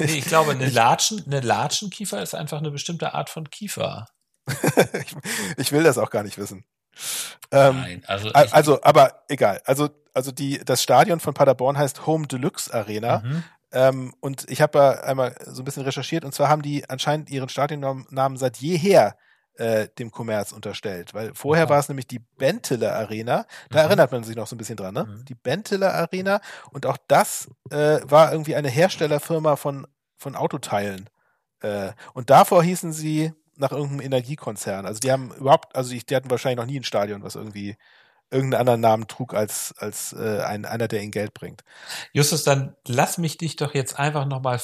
[0.00, 4.08] Nee, ich glaube, eine Latschen, eine Latschenkiefer ist einfach eine bestimmte Art von Kiefer.
[4.48, 5.14] ich,
[5.56, 6.64] ich will das auch gar nicht wissen.
[7.52, 9.62] Ähm, Nein, also Also, aber egal.
[9.66, 13.20] Also, also die, das Stadion von Paderborn heißt Home Deluxe Arena.
[13.20, 13.44] mhm.
[13.70, 16.24] Ähm, und ich habe einmal so ein bisschen recherchiert.
[16.24, 19.16] Und zwar haben die anscheinend ihren Stadionnamen seit jeher
[19.58, 21.14] äh, dem Kommerz unterstellt.
[21.14, 21.70] Weil vorher Aha.
[21.70, 23.46] war es nämlich die Bentele Arena.
[23.70, 23.88] Da Mhm.
[23.88, 25.04] erinnert man sich noch so ein bisschen dran, ne?
[25.04, 25.24] Mhm.
[25.26, 26.40] Die Bentele Arena.
[26.70, 29.86] Und auch das äh, war irgendwie eine Herstellerfirma von,
[30.16, 31.10] von Autoteilen.
[31.60, 34.86] Äh, und davor hießen sie nach irgendeinem Energiekonzern.
[34.86, 37.76] Also die haben überhaupt, also die, die hatten wahrscheinlich noch nie ein Stadion, was irgendwie
[38.30, 41.62] irgendeinen anderen Namen trug als, als äh, ein, einer, der ihnen Geld bringt.
[42.12, 44.58] Justus, dann lass mich dich doch jetzt einfach nochmal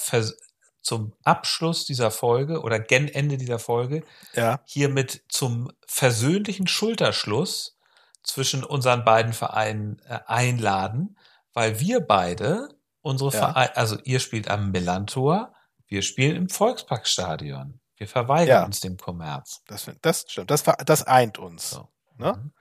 [0.84, 4.04] zum Abschluss dieser Folge oder gen Ende dieser Folge
[4.34, 7.76] Ja, hiermit zum versöhnlichen Schulterschluss
[8.22, 11.18] zwischen unseren beiden Vereinen äh, einladen,
[11.52, 12.68] weil wir beide
[13.02, 13.38] unsere Ja.
[13.38, 15.52] Vereine, also ihr spielt am Millantor,
[15.88, 17.80] wir spielen im Volksparkstadion.
[17.96, 18.64] Wir verweigern Ja.
[18.64, 19.62] uns dem Kommerz.
[19.66, 20.50] das, das stimmt.
[20.50, 21.70] Das, das eint uns.
[21.70, 21.88] So.
[22.16, 22.32] Ne?
[22.34, 22.52] Mhm.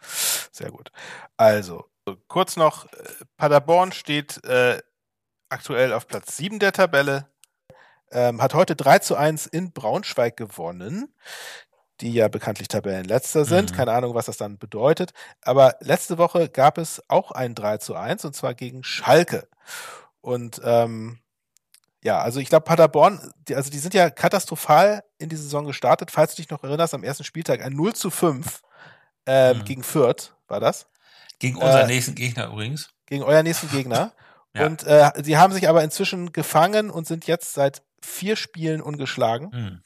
[0.52, 0.92] Sehr gut.
[1.38, 1.86] Also,
[2.28, 2.90] kurz noch, äh,
[3.38, 4.82] Paderborn steht äh,
[5.50, 7.28] aktuell auf Platz 7 der Tabelle,
[8.14, 11.14] ähm, hat heute 3 zu 1 in Braunschweig gewonnen,
[12.02, 13.72] die ja bekanntlich Tabellenletzter sind.
[13.72, 13.76] Mhm.
[13.76, 15.12] Keine Ahnung, was das dann bedeutet.
[15.42, 19.48] Aber letzte Woche gab es auch ein 3 zu 1 und zwar gegen Schalke.
[20.22, 21.20] Und ähm,
[22.04, 26.12] ja, also ich glaube, Paderborn, die, also die sind ja katastrophal in die Saison gestartet.
[26.12, 28.62] Falls du dich noch erinnerst, am ersten Spieltag ein 0 zu 5
[29.26, 29.64] ähm, Mhm.
[29.66, 30.88] gegen Fürth, war das.
[31.40, 32.90] Gegen unseren Äh, nächsten Gegner übrigens.
[33.06, 34.12] Gegen euren nächsten Gegner.
[34.56, 34.68] Ja.
[34.68, 39.52] Und äh, sie haben sich aber inzwischen gefangen und sind jetzt seit vier Spielen ungeschlagen.
[39.52, 39.84] Hm.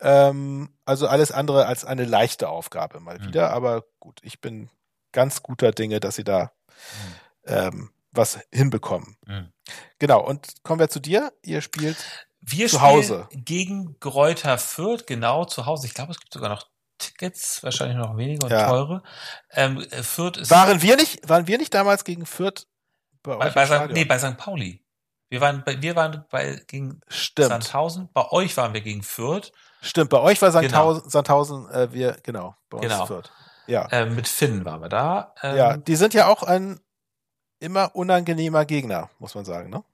[0.00, 3.24] Ähm, also alles andere als eine leichte Aufgabe mal Mhm.
[3.26, 3.50] wieder.
[3.52, 4.70] Aber gut, ich bin
[5.12, 6.52] ganz guter Dinge, dass sie da
[7.44, 9.16] ähm, was hinbekommen.
[9.26, 9.52] Hm.
[9.98, 11.32] Genau, und kommen wir zu dir.
[11.42, 11.96] Ihr spielt
[12.40, 13.28] Wir Zu spielen Hause.
[13.32, 15.86] gegen Greuther Fürth, genau zu Hause.
[15.86, 16.66] Ich glaube, es gibt sogar noch
[16.98, 18.68] Tickets, wahrscheinlich noch weniger und Ja.
[18.68, 19.02] teure.
[19.50, 22.66] Ähm, äh, Fürth ist Waren wir nicht, waren wir nicht damals gegen Fürth
[23.22, 24.36] bei euch bei, bei, nee, bei St.
[24.36, 24.84] Pauli.
[25.30, 28.08] Wir waren bei, wir waren bei, gegen Stimmt, Sandhausen.
[28.14, 30.10] Bei euch waren wir gegen Fürth stimmt.
[30.10, 30.94] Bei euch war Genau.
[30.94, 33.06] Sandhausen, Sandhausen äh, wir, genau, bei uns Genau.
[33.06, 33.30] Fürth.
[33.66, 33.86] Ja.
[33.88, 35.34] äh, mit Finn waren wir da.
[35.42, 36.80] Ähm, ja, die sind ja auch ein
[37.60, 39.84] immer unangenehmer Gegner, muss man sagen, ne?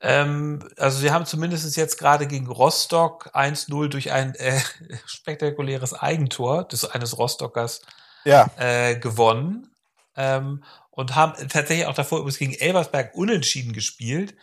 [0.00, 4.60] ähm, also wir haben zumindest jetzt gerade gegen Rostock 1-0 durch ein äh,
[5.06, 7.82] spektakuläres Eigentor des eines Rostockers
[8.24, 9.70] Ja, äh, gewonnen
[10.16, 14.34] ähm, und haben tatsächlich auch davor übrigens gegen Elversberg unentschieden gespielt,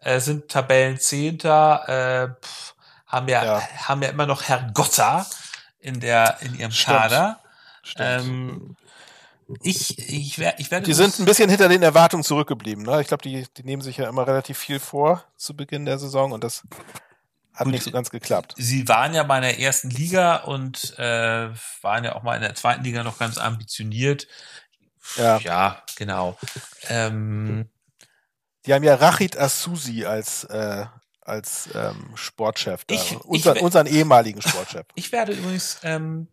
[0.00, 1.88] äh, sind Tabellenzehnter,
[2.40, 2.74] äh, pff,
[3.06, 3.62] haben ja, Ja.
[3.88, 5.26] haben ja immer noch Herr Gotta
[5.80, 6.96] in der in ihrem Stimmt.
[6.98, 7.40] Kader.
[7.82, 8.08] stimmt.
[8.22, 8.76] Ähm,
[9.62, 13.00] ich ich, wer, ich werde die sind ein bisschen hinter den Erwartungen zurückgeblieben, ne?
[13.00, 16.30] Ich glaube, die, die nehmen sich ja immer relativ viel vor zu Beginn der Saison
[16.32, 16.62] und das
[17.52, 18.54] hat Gut, nicht so ganz geklappt.
[18.56, 21.48] Sie waren ja mal in der ersten Liga und äh,
[21.82, 24.28] waren ja auch mal in der zweiten Liga noch ganz ambitioniert.
[25.16, 25.38] Ja.
[25.38, 26.36] ja genau.
[26.88, 27.68] Ähm,
[28.66, 30.86] Die haben ja Rachid Asusi als, äh,
[31.22, 32.94] als ähm, Sportchef da.
[32.94, 34.86] Ich- ich unseren, we- unseren ehemaligen Sportchef.
[34.94, 36.28] Ich werde übrigens ähm,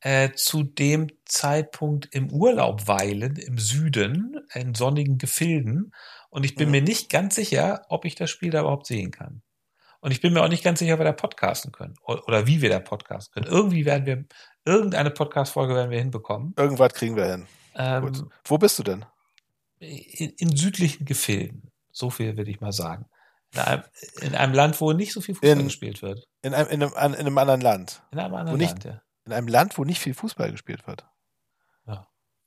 [0.00, 5.92] äh, zu dem Zeitpunkt im Urlaub weilen, im Süden, in sonnigen Gefilden.
[6.30, 6.72] Und ich bin Mhm.
[6.72, 9.42] mir nicht ganz sicher, ob ich das Spiel da überhaupt sehen kann.
[10.00, 11.94] Und ich bin mir auch nicht ganz sicher, ob wir da podcasten können.
[12.04, 13.52] Oder wie wir da podcasten können.
[13.54, 14.24] Irgendwie werden wir,
[14.64, 16.54] irgendeine Podcast-Folge werden wir hinbekommen.
[16.56, 17.46] Irgendwas kriegen wir hin.
[17.74, 18.30] Ähm.
[18.44, 19.04] Wo bist du denn?
[19.80, 21.70] in, in südlichen Gefilden.
[21.90, 23.06] So viel würde ich mal sagen.
[23.54, 23.82] In einem,
[24.20, 26.28] in einem Land, wo nicht so viel Fußball In- gespielt wird.
[26.42, 28.02] In einem, in einem, in einem anderen Land.
[28.12, 29.02] In einem anderen nicht- Land, ja.
[29.24, 31.06] In einem Land, wo nicht viel Fußball gespielt wird.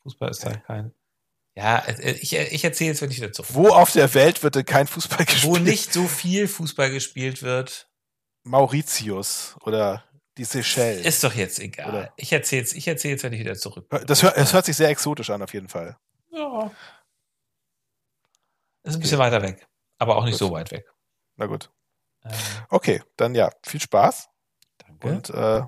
[0.03, 0.93] Fußball ist da kein.
[1.55, 3.49] Ja, ich, ich erzähle jetzt, wenn ich zurück.
[3.53, 5.45] Wo auf der Welt wird denn kein Fußball gespielt?
[5.45, 7.87] Wo nicht so viel Fußball gespielt wird,
[8.43, 10.03] Mauritius oder
[10.37, 11.03] die Seychellen.
[11.03, 11.89] ist doch jetzt egal.
[11.89, 14.05] Oder- Ich erzähle jetzt, ich erzähle jetzt, wenn ich wieder zurück bin.
[14.05, 15.95] das, hört, das hört sich sehr exotisch an, auf jeden Fall.
[16.31, 16.71] Ja.
[18.83, 19.67] Ist ein bisschen weiter weg.
[19.99, 20.39] Aber auch nicht Gut.
[20.39, 20.85] so weit weg.
[21.37, 21.69] Na gut.
[22.25, 22.31] Ähm,
[22.69, 24.27] Okay, dann ja, viel Spaß.
[24.79, 25.07] danke.
[25.07, 25.61] Und, äh,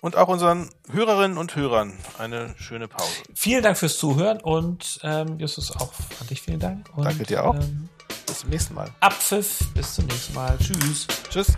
[0.00, 3.10] und auch unseren Hörerinnen und Hörern eine schöne Pause.
[3.34, 6.88] Vielen Dank fürs Zuhören und ähm, Justus auch an dich vielen Dank.
[6.96, 7.54] Und, Danke dir auch.
[7.54, 7.88] Ähm,
[8.26, 8.90] Bis zum nächsten Mal.
[9.00, 10.58] Abpfiff, bis zum nächsten Mal.
[10.58, 11.06] Tschüss.
[11.30, 11.54] Tschüss.